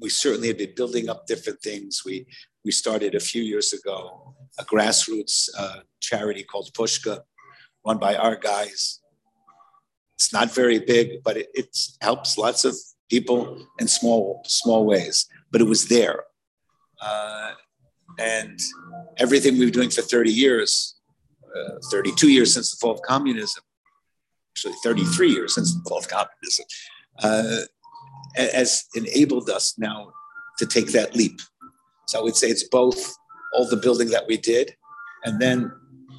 we 0.00 0.08
certainly 0.08 0.48
had 0.48 0.58
been 0.58 0.74
building 0.74 1.08
up 1.08 1.26
different 1.26 1.60
things. 1.62 2.02
We 2.04 2.26
we 2.64 2.72
started 2.72 3.14
a 3.14 3.20
few 3.20 3.42
years 3.42 3.72
ago 3.72 4.34
a 4.58 4.64
grassroots 4.64 5.48
uh, 5.56 5.80
charity 6.00 6.42
called 6.42 6.70
Pushka, 6.74 7.20
run 7.86 7.98
by 7.98 8.16
our 8.16 8.36
guys. 8.36 9.00
It's 10.16 10.32
not 10.32 10.52
very 10.54 10.78
big, 10.78 11.22
but 11.22 11.36
it, 11.36 11.48
it 11.54 11.76
helps 12.02 12.36
lots 12.36 12.64
of 12.64 12.74
people 13.08 13.66
in 13.78 13.88
small 13.88 14.42
small 14.46 14.84
ways. 14.86 15.26
But 15.50 15.60
it 15.60 15.64
was 15.64 15.88
there, 15.88 16.24
uh, 17.00 17.52
and 18.18 18.58
everything 19.16 19.54
we've 19.54 19.72
been 19.72 19.80
doing 19.80 19.90
for 19.90 20.02
30 20.02 20.30
years, 20.30 21.00
uh, 21.56 21.78
32 21.90 22.30
years 22.30 22.52
since 22.54 22.70
the 22.70 22.76
fall 22.80 22.92
of 22.92 23.02
communism, 23.02 23.62
actually 24.52 24.74
33 24.84 25.32
years 25.32 25.54
since 25.54 25.74
the 25.74 25.82
fall 25.88 25.98
of 25.98 26.08
communism, 26.08 26.66
uh, 27.22 27.62
has 28.36 28.84
enabled 28.94 29.50
us 29.50 29.78
now 29.78 30.12
to 30.58 30.66
take 30.66 30.92
that 30.92 31.14
leap. 31.16 31.40
So 32.06 32.20
I 32.20 32.22
would 32.22 32.36
say 32.36 32.48
it's 32.48 32.68
both 32.68 33.14
all 33.54 33.68
the 33.68 33.76
building 33.76 34.08
that 34.10 34.26
we 34.26 34.36
did, 34.36 34.76
and 35.24 35.40
then 35.40 35.72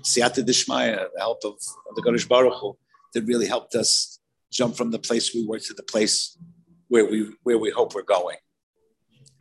Siyata 0.04 0.43
Dishmaya, 0.43 1.08
the 1.13 1.19
help 1.19 1.39
of, 1.45 1.54
the 1.95 2.02
Kadosh 2.02 2.28
Baruch 2.28 2.54
Hu, 2.60 2.78
that 3.13 3.24
really 3.24 3.47
helped 3.47 3.76
us 3.76 4.19
jump 4.52 4.76
from 4.76 4.91
the 4.91 5.00
place 5.00 5.34
we 5.34 5.45
were 5.45 5.60
to 5.60 5.74
the 5.74 5.84
place 5.84 6.38
where 6.88 7.06
we 7.06 7.32
where 7.43 7.58
we 7.58 7.69
hope 7.69 7.93
we're 7.93 8.04
going. 8.04 8.38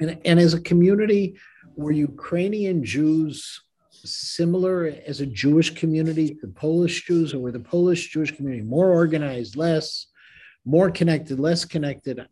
And, 0.01 0.19
and 0.25 0.41
as 0.41 0.55
a 0.55 0.61
community, 0.61 1.37
were 1.77 1.93
Ukrainian 1.93 2.85
Jews 2.85 3.61
similar 3.91 4.95
as 5.07 5.21
a 5.21 5.27
Jewish 5.27 5.71
community 5.75 6.35
to 6.41 6.47
Polish 6.49 7.07
Jews, 7.07 7.35
or 7.35 7.39
were 7.39 7.53
the 7.53 7.61
Polish 7.61 8.09
Jewish 8.13 8.35
community 8.35 8.63
more 8.63 8.91
organized, 8.91 9.57
less, 9.57 10.07
more 10.65 10.91
connected, 10.91 11.39
less 11.39 11.65
connected? 11.65 12.27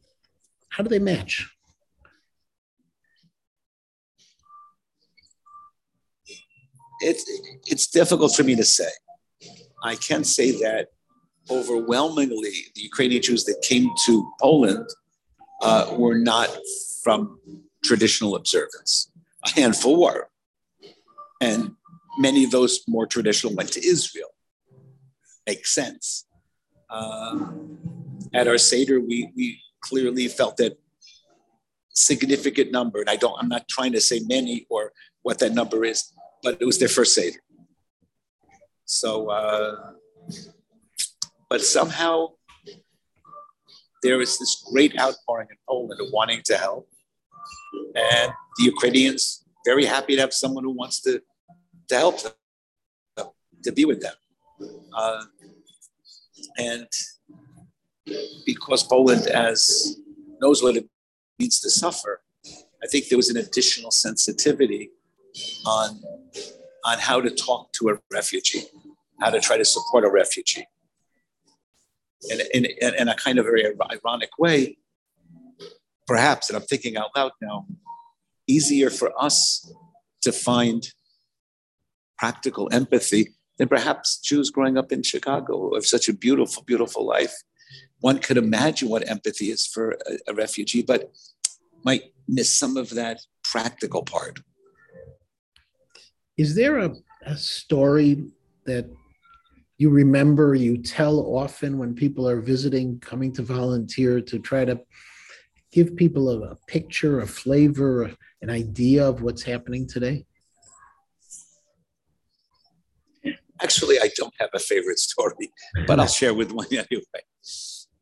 How 0.70 0.83
do 0.83 0.88
they 0.88 0.98
match? 0.98 1.48
It's 7.00 7.24
it's 7.66 7.87
difficult 7.87 8.35
for 8.35 8.42
me 8.42 8.57
to 8.57 8.64
say. 8.64 8.90
I 9.85 9.94
can 9.94 10.24
say 10.24 10.50
that 10.62 10.88
overwhelmingly 11.50 12.66
the 12.74 12.83
Ukrainian 12.83 13.22
Jews 13.22 13.44
that 13.44 13.62
came 13.62 13.88
to 14.07 14.33
Poland 14.40 14.87
uh, 15.62 15.94
were 15.96 16.18
not 16.18 16.50
from 17.02 17.38
traditional 17.85 18.35
observance. 18.37 19.11
A 19.44 19.50
handful 19.50 20.02
were. 20.02 20.28
And 21.40 21.76
many 22.18 22.44
of 22.44 22.50
those 22.50 22.81
more 22.88 23.07
traditional 23.07 23.54
went 23.54 23.72
to 23.72 23.87
Israel. 23.87 24.31
Makes 25.46 25.74
sense. 25.74 26.26
Um, 26.90 27.78
at 28.35 28.48
our 28.48 28.59
Seder, 28.59 29.00
we, 29.00 29.31
we 29.37 29.61
clearly 29.81 30.29
felt 30.29 30.57
that 30.59 30.79
significant 31.91 32.71
number, 32.71 33.01
and 33.01 33.11
I 33.11 33.17
don't, 33.17 33.37
I'm 33.38 33.49
not 33.49 33.69
trying 33.69 33.93
to 33.93 34.01
say 34.01 34.21
many 34.27 34.67
or 34.71 34.93
what 35.23 35.38
that 35.41 35.53
number 35.53 35.85
is, 35.85 36.12
but 36.43 36.59
it 36.61 36.64
was 36.64 36.79
their 36.79 36.88
first 36.88 37.14
Seder. 37.14 37.38
So, 38.85 39.31
uh, 39.31 39.93
but 41.51 41.61
somehow 41.61 42.29
there 44.03 44.19
was 44.19 44.38
this 44.38 44.64
great 44.71 44.99
outpouring 44.99 45.49
in 45.51 45.57
Poland 45.69 46.01
of 46.01 46.09
wanting 46.12 46.43
to 46.47 46.57
help. 46.57 46.88
And 47.95 48.33
the 48.57 48.64
Ukrainians 48.64 49.45
very 49.64 49.85
happy 49.85 50.14
to 50.14 50.21
have 50.21 50.33
someone 50.33 50.64
who 50.64 50.71
wants 50.71 51.01
to, 51.03 51.21
to 51.88 51.97
help 51.97 52.23
them, 52.23 53.27
to 53.64 53.73
be 53.73 53.85
with 53.85 54.01
them. 54.01 54.14
Uh, 54.95 55.25
and 56.59 56.87
because 58.47 58.83
Poland 58.83 59.27
as 59.27 59.97
knows 60.40 60.62
what 60.62 60.77
it 60.77 60.88
means 61.38 61.61
to 61.61 61.71
suffer, 61.71 62.23
I 62.83 62.87
think 62.87 63.09
there 63.09 63.18
was 63.18 63.29
an 63.29 63.37
additional 63.37 63.90
sensitivity 63.90 64.90
on, 65.66 66.01
on 66.85 66.99
how 66.99 67.21
to 67.21 67.31
talk 67.31 67.73
to 67.75 67.90
a 67.90 67.99
refugee, 68.12 68.64
how 69.21 69.31
to 69.31 69.40
try 69.40 69.57
to 69.57 69.64
support 69.64 70.05
a 70.05 70.11
refugee. 70.11 70.66
And 72.31 72.40
in, 72.53 72.64
in, 72.81 72.94
in 72.94 73.09
a 73.09 73.14
kind 73.14 73.38
of 73.38 73.44
very 73.44 73.64
ironic 73.66 74.31
way, 74.38 74.79
perhaps, 76.07 76.51
and 76.51 76.57
I'm 76.57 76.64
thinking 76.64 76.97
out 76.97 77.11
loud 77.16 77.33
now, 77.40 77.66
easier 78.49 78.90
for 78.90 79.12
us 79.21 79.73
to 80.23 80.33
find 80.33 80.90
practical 82.18 82.68
empathy 82.73 83.35
than 83.59 83.68
perhaps 83.68 84.18
Jews 84.18 84.51
growing 84.51 84.79
up 84.79 84.90
in 84.90 85.03
Chicago 85.03 85.59
who 85.59 85.75
have 85.75 85.87
such 85.87 86.09
a 86.09 86.12
beautiful, 86.12 86.62
beautiful 86.64 87.07
life. 87.07 87.35
One 88.00 88.18
could 88.18 88.37
imagine 88.37 88.88
what 88.88 89.08
empathy 89.08 89.46
is 89.50 89.66
for 89.66 89.92
a, 90.06 90.18
a 90.28 90.34
refugee, 90.34 90.82
but 90.82 91.11
might 91.84 92.12
miss 92.26 92.56
some 92.56 92.76
of 92.76 92.90
that 92.90 93.20
practical 93.42 94.02
part. 94.02 94.40
Is 96.37 96.54
there 96.54 96.78
a, 96.78 96.94
a 97.26 97.37
story 97.37 98.26
that 98.64 98.88
you 99.78 99.90
remember, 99.90 100.54
you 100.54 100.76
tell 100.78 101.20
often 101.20 101.78
when 101.78 101.94
people 101.94 102.28
are 102.28 102.40
visiting, 102.40 102.98
coming 103.00 103.32
to 103.32 103.42
volunteer 103.42 104.20
to 104.20 104.38
try 104.38 104.64
to 104.64 104.80
give 105.72 105.96
people 105.96 106.28
a, 106.30 106.50
a 106.50 106.56
picture, 106.66 107.20
a 107.20 107.26
flavor, 107.26 108.12
an 108.42 108.50
idea 108.50 109.08
of 109.08 109.22
what's 109.22 109.42
happening 109.42 109.87
today? 109.87 110.24
Actually, 113.61 113.98
I 113.98 114.11
don't 114.16 114.34
have 114.38 114.50
a 114.54 114.58
favorite 114.58 114.98
story, 114.98 115.52
but 115.87 115.98
I'll 115.98 116.06
share 116.20 116.34
with 116.34 116.52
one 116.52 116.66
anyway. 116.70 117.22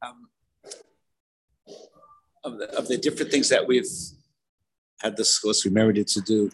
Um, 0.03 0.29
of 2.45 2.59
the, 2.59 2.79
of 2.79 2.89
the 2.89 2.97
different 2.97 3.31
things 3.31 3.49
that 3.49 3.67
we've 3.67 3.89
had 5.01 5.17
discussed, 5.17 5.65
we 5.65 5.71
merited 5.71 6.07
to 6.09 6.21
do. 6.21 6.51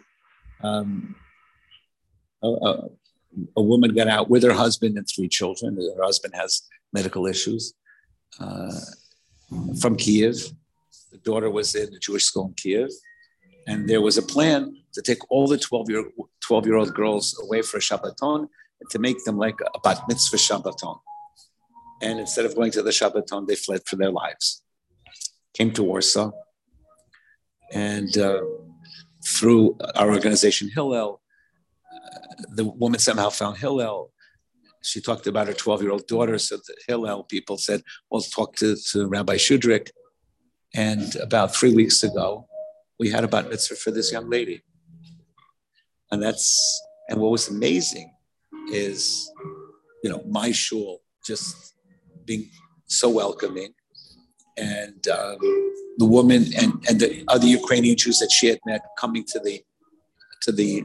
Um, 0.62 1.14
a, 2.42 2.48
a, 2.48 2.88
a 3.56 3.62
woman 3.62 3.94
got 3.94 4.08
out 4.08 4.30
with 4.30 4.42
her 4.42 4.52
husband 4.52 4.96
and 4.96 5.06
three 5.06 5.28
children. 5.28 5.76
Her 5.76 6.04
husband 6.04 6.34
has 6.34 6.62
medical 6.92 7.26
issues 7.26 7.74
uh, 8.40 8.80
from 9.80 9.96
Kiev. 9.96 10.36
The 11.10 11.18
daughter 11.18 11.50
was 11.50 11.74
in 11.74 11.94
a 11.94 11.98
Jewish 11.98 12.24
school 12.24 12.46
in 12.46 12.54
Kiev. 12.54 12.90
And 13.66 13.88
there 13.88 14.00
was 14.00 14.18
a 14.18 14.22
plan 14.22 14.76
to 14.92 15.02
take 15.02 15.30
all 15.30 15.46
the 15.46 15.58
12 15.58 15.90
year, 15.90 16.04
12 16.40 16.66
year 16.66 16.76
old 16.76 16.94
girls 16.94 17.38
away 17.42 17.62
for 17.62 17.76
a 17.76 17.80
Shabbaton 17.80 18.48
and 18.80 18.90
to 18.90 18.98
make 18.98 19.24
them 19.24 19.36
like 19.36 19.58
a 19.60 19.78
bat 19.80 20.00
mitzvah 20.08 20.36
Shabbaton. 20.36 20.98
And 22.02 22.18
instead 22.18 22.44
of 22.44 22.56
going 22.56 22.72
to 22.72 22.82
the 22.82 22.90
Shabbaton, 22.90 23.46
they 23.46 23.54
fled 23.54 23.82
for 23.86 23.94
their 23.94 24.10
lives. 24.10 24.62
Came 25.54 25.72
to 25.74 25.84
Warsaw. 25.84 26.32
And 27.72 28.18
uh, 28.18 28.42
through 29.24 29.78
our 29.94 30.10
organization, 30.10 30.68
Hillel, 30.74 31.22
uh, 31.94 32.42
the 32.56 32.64
woman 32.64 32.98
somehow 32.98 33.30
found 33.30 33.58
Hillel. 33.58 34.12
She 34.82 35.00
talked 35.00 35.28
about 35.28 35.46
her 35.46 35.52
12 35.52 35.82
year 35.82 35.92
old 35.92 36.08
daughter. 36.08 36.38
So 36.38 36.56
the 36.56 36.74
Hillel 36.88 37.22
people 37.22 37.56
said, 37.56 37.82
well, 38.10 38.20
talk 38.20 38.56
to, 38.56 38.76
to 38.90 39.06
Rabbi 39.06 39.36
Schudrich. 39.36 39.90
And 40.74 41.14
about 41.16 41.54
three 41.54 41.72
weeks 41.72 42.02
ago, 42.02 42.48
we 42.98 43.10
had 43.10 43.22
a 43.22 43.28
bat 43.28 43.48
mitzvah 43.48 43.76
for 43.76 43.92
this 43.92 44.10
young 44.10 44.28
lady. 44.28 44.64
And 46.10 46.20
that's, 46.20 46.82
and 47.08 47.20
what 47.20 47.30
was 47.30 47.48
amazing 47.48 48.12
is, 48.72 49.30
you 50.02 50.10
know, 50.10 50.22
my 50.28 50.50
shul 50.50 51.00
just 51.24 51.71
being 52.24 52.50
so 52.86 53.08
welcoming. 53.08 53.74
And 54.56 55.06
um, 55.08 55.38
the 55.98 56.06
woman 56.06 56.44
and, 56.60 56.84
and 56.88 57.00
the 57.00 57.24
other 57.28 57.46
Ukrainian 57.46 57.96
Jews 57.96 58.18
that 58.18 58.30
she 58.30 58.48
had 58.48 58.60
met 58.66 58.82
coming 58.98 59.24
to 59.28 59.40
the, 59.40 59.62
to 60.42 60.52
the 60.52 60.84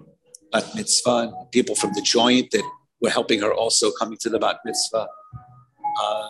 bat 0.51 0.65
mitzvah, 0.75 1.33
people 1.51 1.75
from 1.75 1.91
the 1.93 2.01
joint 2.01 2.51
that 2.51 2.63
were 3.01 3.09
helping 3.09 3.41
her 3.41 3.53
also 3.53 3.91
coming 3.91 4.17
to 4.21 4.29
the 4.29 4.39
bat 4.39 4.59
mitzvah. 4.65 5.07
Uh, 6.01 6.29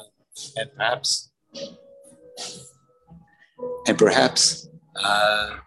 and 0.57 0.69
perhaps, 0.75 1.31
and 3.87 3.97
perhaps 3.97 4.69
uh, 4.95 5.57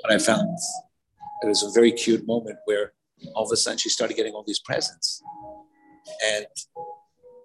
what 0.00 0.12
I 0.12 0.18
found 0.18 0.48
it 1.42 1.48
was 1.48 1.62
a 1.62 1.70
very 1.70 1.92
cute 1.92 2.26
moment 2.26 2.58
where 2.66 2.92
all 3.34 3.44
of 3.44 3.52
a 3.52 3.56
sudden 3.56 3.78
she 3.78 3.88
started 3.88 4.16
getting 4.16 4.32
all 4.32 4.44
these 4.46 4.60
presents. 4.60 5.22
And 6.24 6.46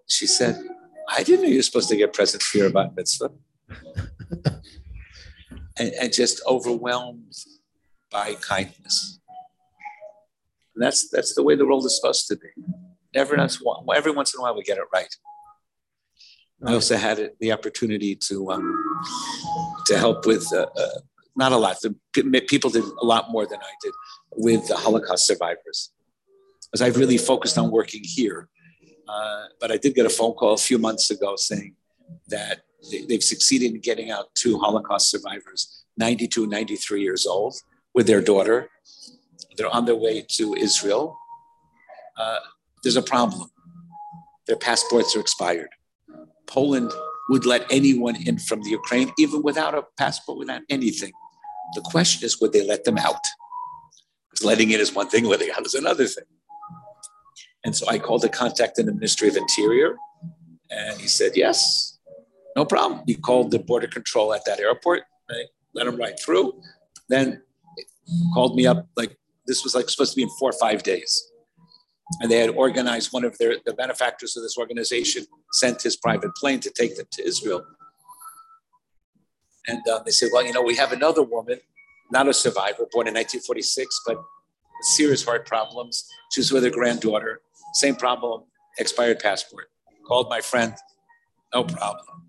she 0.07 0.27
said, 0.27 0.59
I 1.07 1.23
didn't 1.23 1.43
know 1.43 1.49
you 1.49 1.57
were 1.57 1.63
supposed 1.63 1.89
to 1.89 1.95
get 1.95 2.13
presents 2.13 2.45
for 2.45 2.57
your 2.57 2.69
bat 2.69 2.95
mitzvah. 2.95 3.31
and, 5.79 5.93
and 5.93 6.13
just 6.13 6.41
overwhelmed 6.47 7.33
by 8.11 8.35
kindness. 8.35 9.19
And 10.75 10.83
that's 10.83 11.09
that's 11.09 11.33
the 11.35 11.43
way 11.43 11.55
the 11.55 11.65
world 11.65 11.85
is 11.85 11.95
supposed 11.95 12.27
to 12.27 12.35
be. 12.35 12.49
Every 13.15 13.37
once, 13.37 13.61
every 13.95 14.11
once 14.11 14.33
in 14.33 14.39
a 14.39 14.43
while, 14.43 14.55
we 14.55 14.63
get 14.63 14.77
it 14.77 14.83
right. 14.93 15.13
I 16.65 16.73
also 16.73 16.97
had 16.97 17.31
the 17.39 17.51
opportunity 17.51 18.15
to 18.15 18.51
um, 18.51 18.99
to 19.85 19.97
help 19.97 20.25
with 20.25 20.51
uh, 20.53 20.67
uh, 20.75 20.99
not 21.35 21.51
a 21.51 21.57
lot. 21.57 21.77
The 21.81 21.95
people 22.47 22.69
did 22.69 22.83
a 22.83 23.05
lot 23.05 23.31
more 23.31 23.45
than 23.45 23.59
I 23.59 23.71
did 23.83 23.93
with 24.35 24.67
the 24.67 24.75
Holocaust 24.75 25.27
survivors, 25.27 25.91
because 26.65 26.81
I've 26.81 26.97
really 26.97 27.17
focused 27.17 27.57
on 27.57 27.71
working 27.71 28.01
here. 28.03 28.49
Uh, 29.07 29.45
but 29.59 29.71
I 29.71 29.77
did 29.77 29.95
get 29.95 30.05
a 30.05 30.09
phone 30.09 30.33
call 30.33 30.53
a 30.53 30.57
few 30.57 30.77
months 30.77 31.09
ago 31.11 31.35
saying 31.37 31.75
that 32.27 32.61
they, 32.91 33.15
have 33.15 33.23
succeeded 33.23 33.73
in 33.73 33.81
getting 33.81 34.11
out 34.11 34.33
two 34.35 34.57
Holocaust 34.59 35.09
survivors, 35.09 35.85
92 35.97 36.43
and 36.43 36.51
93 36.51 37.01
years 37.01 37.25
old, 37.25 37.55
with 37.93 38.07
their 38.07 38.21
daughter. 38.21 38.69
They're 39.55 39.73
on 39.73 39.85
their 39.85 39.95
way 39.95 40.25
to 40.33 40.53
Israel. 40.55 41.17
Uh, 42.17 42.39
there's 42.83 42.95
a 42.95 43.01
problem. 43.01 43.49
Their 44.45 44.57
passports 44.57 45.15
are 45.15 45.19
expired. 45.19 45.69
Poland 46.45 46.91
would 47.29 47.45
let 47.45 47.65
anyone 47.69 48.15
in 48.15 48.39
from 48.39 48.61
the 48.61 48.69
Ukraine, 48.69 49.11
even 49.17 49.41
without 49.41 49.75
a 49.75 49.83
passport, 49.97 50.37
without 50.37 50.61
anything. 50.69 51.11
The 51.75 51.81
question 51.81 52.25
is, 52.25 52.39
would 52.39 52.53
they 52.53 52.65
let 52.65 52.85
them 52.85 52.97
out? 52.97 53.19
Because 54.29 54.45
letting 54.45 54.71
in 54.71 54.79
is 54.79 54.93
one 54.93 55.09
thing, 55.09 55.25
letting 55.25 55.51
out 55.51 55.65
is 55.65 55.73
another 55.73 56.05
thing. 56.05 56.23
And 57.67 57.75
so 57.75 57.85
I 57.89 57.99
called 57.99 58.21
the 58.21 58.29
contact 58.29 58.79
in 58.79 58.85
the 58.85 58.93
Ministry 58.93 59.27
of 59.27 59.35
Interior, 59.35 59.97
and 60.71 61.01
he 61.01 61.07
said, 61.07 61.33
yes, 61.35 61.99
no 62.55 62.63
problem. 62.63 63.01
He 63.05 63.13
called 63.13 63.51
the 63.51 63.59
border 63.59 63.87
control 63.87 64.33
at 64.33 64.45
that 64.45 64.61
airport, 64.61 65.03
right? 65.29 65.47
let 65.73 65.85
him 65.85 65.97
right 65.97 66.17
through. 66.17 66.61
Then 67.09 67.41
called 68.33 68.55
me 68.55 68.65
up, 68.65 68.87
like 68.95 69.17
this 69.47 69.65
was 69.65 69.75
like 69.75 69.89
supposed 69.89 70.13
to 70.13 70.15
be 70.15 70.23
in 70.23 70.29
four 70.39 70.49
or 70.49 70.57
five 70.57 70.81
days. 70.81 71.29
And 72.21 72.31
they 72.31 72.39
had 72.39 72.51
organized 72.51 73.11
one 73.11 73.25
of 73.25 73.37
their 73.37 73.57
the 73.65 73.73
benefactors 73.73 74.37
of 74.37 74.43
this 74.43 74.57
organization 74.57 75.25
sent 75.51 75.81
his 75.81 75.97
private 75.97 76.33
plane 76.35 76.61
to 76.61 76.71
take 76.71 76.95
them 76.95 77.07
to 77.11 77.27
Israel. 77.27 77.65
And 79.67 79.85
um, 79.89 80.03
they 80.05 80.11
said, 80.11 80.29
well, 80.31 80.45
you 80.45 80.53
know, 80.53 80.61
we 80.61 80.77
have 80.77 80.93
another 80.93 81.21
woman, 81.21 81.59
not 82.11 82.29
a 82.29 82.33
survivor, 82.33 82.85
born 82.93 83.07
in 83.07 83.13
1946, 83.13 84.03
but 84.07 84.23
serious 84.95 85.25
heart 85.25 85.45
problems. 85.45 86.07
She 86.31 86.39
was 86.39 86.53
with 86.53 86.63
her 86.63 86.69
granddaughter, 86.69 87.41
same 87.73 87.95
problem, 87.95 88.43
expired 88.77 89.19
passport. 89.19 89.69
Called 90.07 90.29
my 90.29 90.41
friend, 90.41 90.73
no 91.53 91.63
problem. 91.63 92.23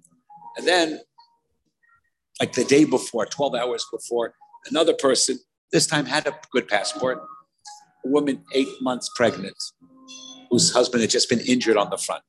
And 0.57 0.67
then, 0.67 1.01
like 2.41 2.53
the 2.53 2.65
day 2.65 2.85
before, 2.85 3.27
12 3.27 3.55
hours 3.55 3.87
before, 3.93 4.35
another 4.69 4.95
person, 4.95 5.39
this 5.73 5.87
time 5.87 6.07
had 6.07 6.27
a 6.27 6.35
good 6.51 6.67
passport, 6.67 7.23
a 8.05 8.09
woman 8.09 8.45
eight 8.55 8.69
months 8.81 9.11
pregnant, 9.15 9.57
whose 10.51 10.73
husband 10.73 11.03
had 11.03 11.11
just 11.11 11.29
been 11.29 11.41
injured 11.41 11.77
on 11.77 11.91
the 11.91 11.99
front. 11.99 12.25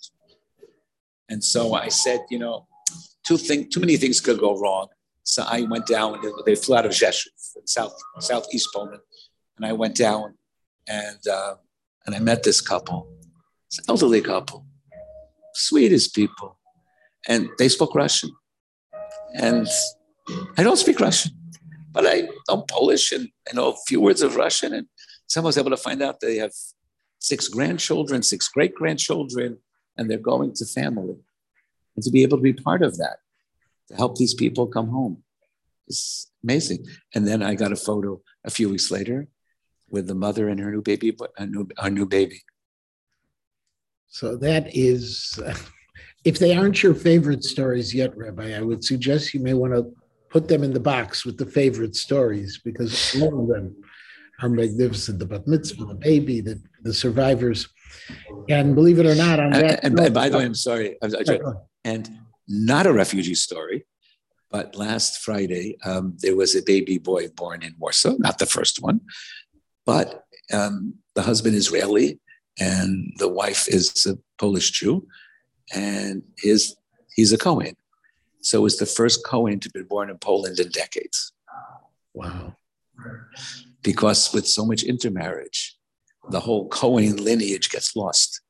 And 1.30 1.44
so 1.44 1.74
I 1.74 1.90
said, 1.90 2.26
you 2.30 2.40
know, 2.40 2.68
two 3.24 3.38
thing, 3.38 3.70
too 3.70 3.80
many 3.80 3.98
things 3.98 4.20
could 4.20 4.40
go 4.40 4.58
wrong. 4.60 4.88
So 5.24 5.44
I 5.48 5.62
went 5.62 5.86
down. 5.86 6.20
They 6.46 6.56
flew 6.56 6.76
out 6.76 6.86
of 6.86 6.92
Rzeszów, 6.92 7.30
south 7.66 7.96
southeast 8.20 8.70
Poland, 8.74 9.02
and 9.58 9.66
I 9.66 9.74
went 9.74 9.96
down 9.96 10.34
and 10.88 11.28
uh, 11.28 11.56
and 12.10 12.16
I 12.16 12.20
met 12.20 12.42
this 12.42 12.60
couple. 12.60 13.08
An 13.78 13.84
elderly 13.88 14.20
couple, 14.20 14.66
sweetest 15.54 16.16
people, 16.16 16.58
and 17.28 17.50
they 17.60 17.70
spoke 17.70 17.94
Russian, 17.94 18.32
and 19.36 19.68
I 20.58 20.64
don't 20.64 20.84
speak 20.86 21.00
Russian, 21.00 21.34
but 21.92 22.08
I 22.08 22.30
know 22.48 22.64
Polish 22.68 23.12
and 23.12 23.30
I 23.48 23.54
know 23.54 23.70
a 23.74 23.76
few 23.86 24.02
words 24.02 24.24
of 24.24 24.36
Russian, 24.36 24.74
and 24.74 24.88
someone 25.28 25.50
was 25.50 25.60
able 25.60 25.70
to 25.70 25.78
find 25.78 26.02
out 26.02 26.20
they 26.20 26.38
have 26.38 26.54
six 27.20 27.48
grandchildren, 27.48 28.24
six 28.24 28.48
great 28.48 28.74
grandchildren, 28.74 29.60
and 29.96 30.10
they're 30.10 30.18
going 30.18 30.54
to 30.56 30.66
family, 30.66 31.18
and 31.96 32.04
to 32.04 32.10
be 32.10 32.24
able 32.24 32.40
to 32.40 32.44
be 32.44 32.54
part 32.54 32.82
of 32.82 32.98
that 32.98 33.18
to 33.90 33.96
help 33.96 34.18
these 34.18 34.34
people 34.34 34.66
come 34.66 34.88
home. 34.88 35.22
It's 35.86 36.32
amazing. 36.44 36.88
And 37.14 37.28
then 37.28 37.44
I 37.44 37.54
got 37.54 37.72
a 37.72 37.76
photo 37.76 38.20
a 38.44 38.50
few 38.50 38.68
weeks 38.68 38.90
later 38.90 39.28
with 39.92 40.08
the 40.08 40.16
mother 40.16 40.50
and 40.50 40.60
her 40.60 40.72
new 40.72 40.82
baby, 40.82 41.16
a 41.38 41.46
new, 41.46 41.68
our 41.78 41.90
new 41.90 42.06
baby. 42.06 42.42
So 44.08 44.36
that 44.38 44.76
is, 44.76 45.40
if 46.26 46.40
they 46.40 46.56
aren't 46.56 46.84
your 46.84 46.96
favorite 46.96 47.44
stories 47.44 47.94
yet, 47.94 48.18
Rabbi, 48.18 48.56
I 48.56 48.62
would 48.62 48.84
suggest 48.84 49.34
you 49.34 49.40
may 49.40 49.54
want 49.54 49.74
to 49.74 49.92
put 50.30 50.48
them 50.48 50.64
in 50.64 50.74
the 50.74 50.80
box 50.80 51.26
with 51.26 51.38
the 51.38 51.46
favorite 51.46 51.96
stories 51.96 52.60
because 52.64 53.16
all 53.22 53.42
of 53.42 53.48
them 53.48 53.76
are 54.42 54.50
magnificent. 54.50 55.20
The 55.20 55.26
bat 55.26 55.48
mitzvah, 55.48 55.86
the 55.86 55.96
baby, 55.96 56.42
the, 56.42 56.62
the 56.84 56.94
survivors. 56.94 57.68
And 58.48 58.76
believe 58.76 59.00
it 59.00 59.06
or 59.06 59.16
not, 59.16 59.40
on 59.40 59.52
that. 59.52 59.84
And, 59.84 60.00
and 60.00 60.14
by 60.14 60.30
the 60.30 60.38
way, 60.38 60.46
I'm 60.46 60.56
sorry. 60.56 60.98
I'm, 61.02 61.14
I'm 61.16 61.56
and 61.84 62.10
not 62.48 62.86
a 62.86 62.94
refugee 62.94 63.36
story, 63.36 63.86
but 64.50 64.76
last 64.76 65.22
Friday, 65.22 65.78
um, 65.84 66.16
there 66.20 66.36
was 66.36 66.56
a 66.56 66.64
baby 66.64 66.98
boy 66.98 67.28
born 67.30 67.62
in 67.62 67.76
Warsaw, 67.78 68.16
not 68.18 68.40
the 68.40 68.46
first 68.46 68.82
one, 68.82 69.02
but 69.90 70.26
um, 70.54 70.94
the 71.16 71.24
husband 71.24 71.56
is 71.56 71.66
Israeli 71.66 72.20
and 72.60 73.12
the 73.18 73.32
wife 73.42 73.68
is 73.68 74.06
a 74.06 74.14
Polish 74.38 74.70
Jew, 74.78 75.08
and 75.74 76.22
his 76.38 76.76
he's 77.16 77.34
a 77.34 77.40
Cohen. 77.40 77.76
So 78.42 78.60
it 78.60 78.68
was 78.70 78.78
the 78.78 78.86
first 78.86 79.26
Cohen 79.26 79.60
to 79.62 79.70
be 79.72 79.82
born 79.82 80.12
in 80.12 80.18
Poland 80.20 80.60
in 80.60 80.70
decades. 80.70 81.34
Wow. 82.14 82.56
Because 83.82 84.32
with 84.32 84.48
so 84.48 84.64
much 84.64 84.84
intermarriage, 84.84 85.60
the 86.30 86.42
whole 86.42 86.68
Cohen 86.70 87.16
lineage 87.30 87.68
gets 87.72 87.96
lost 87.96 88.42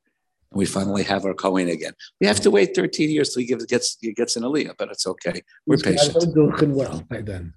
we 0.52 0.66
finally 0.66 1.04
have 1.04 1.24
our 1.24 1.34
Cohen 1.34 1.68
again. 1.68 1.92
We 2.20 2.26
have 2.26 2.40
to 2.40 2.50
wait 2.50 2.74
13 2.74 3.08
years 3.10 3.32
till 3.32 3.40
he 3.42 3.46
gets 3.46 3.64
gets, 3.66 3.96
he 4.00 4.12
gets 4.12 4.36
an 4.36 4.42
Aliyah, 4.42 4.74
but 4.76 4.90
it's 4.90 5.06
okay. 5.06 5.42
We're 5.66 5.78
patient. 5.78 6.34
Doing 6.34 6.74
well 6.74 7.04
by 7.08 7.20
then. 7.22 7.54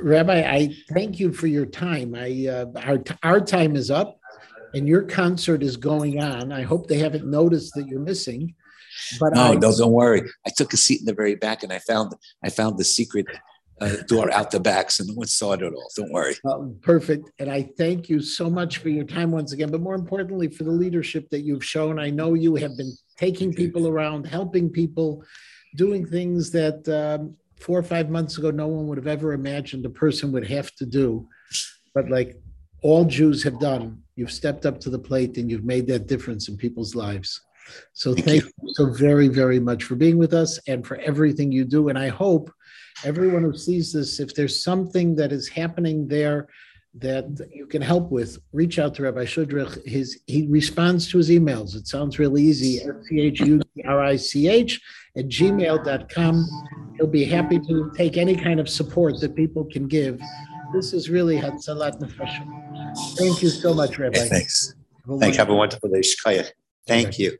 Rabbi, 0.00 0.40
I 0.40 0.74
thank 0.92 1.18
you 1.18 1.32
for 1.32 1.46
your 1.46 1.66
time. 1.66 2.14
I 2.14 2.46
uh, 2.48 2.66
our 2.76 3.02
our 3.22 3.40
time 3.40 3.76
is 3.76 3.90
up, 3.90 4.20
and 4.74 4.88
your 4.88 5.02
concert 5.02 5.62
is 5.62 5.76
going 5.76 6.22
on. 6.22 6.52
I 6.52 6.62
hope 6.62 6.88
they 6.88 6.98
haven't 6.98 7.26
noticed 7.26 7.74
that 7.74 7.86
you're 7.88 8.00
missing. 8.00 8.54
But 9.18 9.34
No, 9.34 9.42
I, 9.42 9.54
no, 9.54 9.76
don't 9.76 9.92
worry. 9.92 10.22
I 10.46 10.50
took 10.56 10.72
a 10.72 10.76
seat 10.76 11.00
in 11.00 11.06
the 11.06 11.14
very 11.14 11.34
back 11.34 11.62
and 11.62 11.72
I 11.72 11.78
found, 11.78 12.14
I 12.44 12.50
found 12.50 12.78
the 12.78 12.84
secret 12.84 13.26
uh, 13.80 13.96
door 14.06 14.30
out 14.32 14.50
the 14.50 14.60
back, 14.60 14.90
so 14.90 15.04
no 15.04 15.14
one 15.14 15.26
saw 15.26 15.52
it 15.52 15.62
at 15.62 15.72
all. 15.72 15.88
Don't 15.96 16.12
worry. 16.12 16.34
Well, 16.44 16.74
Perfect. 16.82 17.30
And 17.38 17.50
I 17.50 17.70
thank 17.76 18.08
you 18.08 18.20
so 18.20 18.48
much 18.48 18.78
for 18.78 18.90
your 18.90 19.04
time 19.04 19.30
once 19.30 19.52
again, 19.52 19.70
but 19.70 19.80
more 19.80 19.94
importantly, 19.94 20.48
for 20.48 20.64
the 20.64 20.70
leadership 20.70 21.28
that 21.30 21.40
you've 21.40 21.64
shown. 21.64 21.98
I 21.98 22.10
know 22.10 22.34
you 22.34 22.54
have 22.56 22.76
been 22.76 22.92
taking 23.16 23.52
people 23.52 23.88
around, 23.88 24.26
helping 24.26 24.70
people, 24.70 25.24
doing 25.74 26.06
things 26.06 26.50
that 26.52 26.86
um, 26.88 27.36
four 27.62 27.78
or 27.78 27.82
five 27.82 28.10
months 28.10 28.38
ago, 28.38 28.50
no 28.50 28.66
one 28.66 28.86
would 28.88 28.98
have 28.98 29.06
ever 29.06 29.32
imagined 29.32 29.86
a 29.86 29.90
person 29.90 30.32
would 30.32 30.46
have 30.46 30.74
to 30.74 30.86
do. 30.86 31.28
But 31.94 32.10
like 32.10 32.36
all 32.82 33.04
Jews 33.04 33.42
have 33.44 33.60
done, 33.60 34.02
you've 34.16 34.32
stepped 34.32 34.66
up 34.66 34.80
to 34.80 34.90
the 34.90 34.98
plate 34.98 35.36
and 35.38 35.50
you've 35.50 35.64
made 35.64 35.86
that 35.86 36.06
difference 36.06 36.48
in 36.48 36.56
people's 36.56 36.94
lives. 36.94 37.40
So 37.92 38.12
Thank 38.12 38.26
thank 38.26 38.44
you 38.44 38.72
so 38.74 38.92
very, 38.92 39.28
very 39.28 39.60
much 39.60 39.84
for 39.84 39.94
being 39.94 40.18
with 40.18 40.34
us 40.34 40.58
and 40.66 40.84
for 40.86 40.96
everything 40.96 41.52
you 41.52 41.64
do. 41.64 41.88
And 41.88 41.98
I 41.98 42.08
hope 42.08 42.50
everyone 43.04 43.44
who 43.44 43.56
sees 43.56 43.92
this, 43.92 44.18
if 44.18 44.34
there's 44.34 44.62
something 44.62 45.14
that 45.16 45.32
is 45.32 45.48
happening 45.48 46.08
there 46.08 46.48
that 46.94 47.48
you 47.52 47.66
can 47.66 47.80
help 47.80 48.10
with, 48.10 48.38
reach 48.52 48.78
out 48.78 48.94
to 48.96 49.02
Rabbi 49.02 49.24
Schudrich. 49.24 49.84
His, 49.86 50.20
he 50.26 50.46
responds 50.48 51.10
to 51.10 51.18
his 51.18 51.30
emails. 51.30 51.74
It 51.74 51.86
sounds 51.86 52.18
really 52.18 52.42
easy, 52.42 52.78
S-C-H-U-D-R-I-C-H 52.78 54.80
at 55.16 55.28
gmail.com. 55.28 56.48
He'll 56.96 57.06
be 57.06 57.24
happy 57.24 57.58
to 57.60 57.90
take 57.96 58.16
any 58.18 58.36
kind 58.36 58.60
of 58.60 58.68
support 58.68 59.20
that 59.20 59.34
people 59.34 59.64
can 59.64 59.88
give. 59.88 60.20
This 60.74 60.92
is 60.92 61.08
really 61.08 61.38
Hatzalat 61.38 61.98
Nefashim. 62.00 62.48
Thank 63.16 63.42
you 63.42 63.48
so 63.48 63.72
much, 63.72 63.98
Rabbi. 63.98 64.18
Thanks. 64.18 64.74
Have 65.06 65.16
a 65.16 65.18
Thank 65.18 65.34
you. 65.34 65.38
Have 65.38 65.50
a 65.50 65.54
wonderful- 65.54 65.88
day. 65.88 66.02
Thank 66.86 67.18
you. 67.18 67.38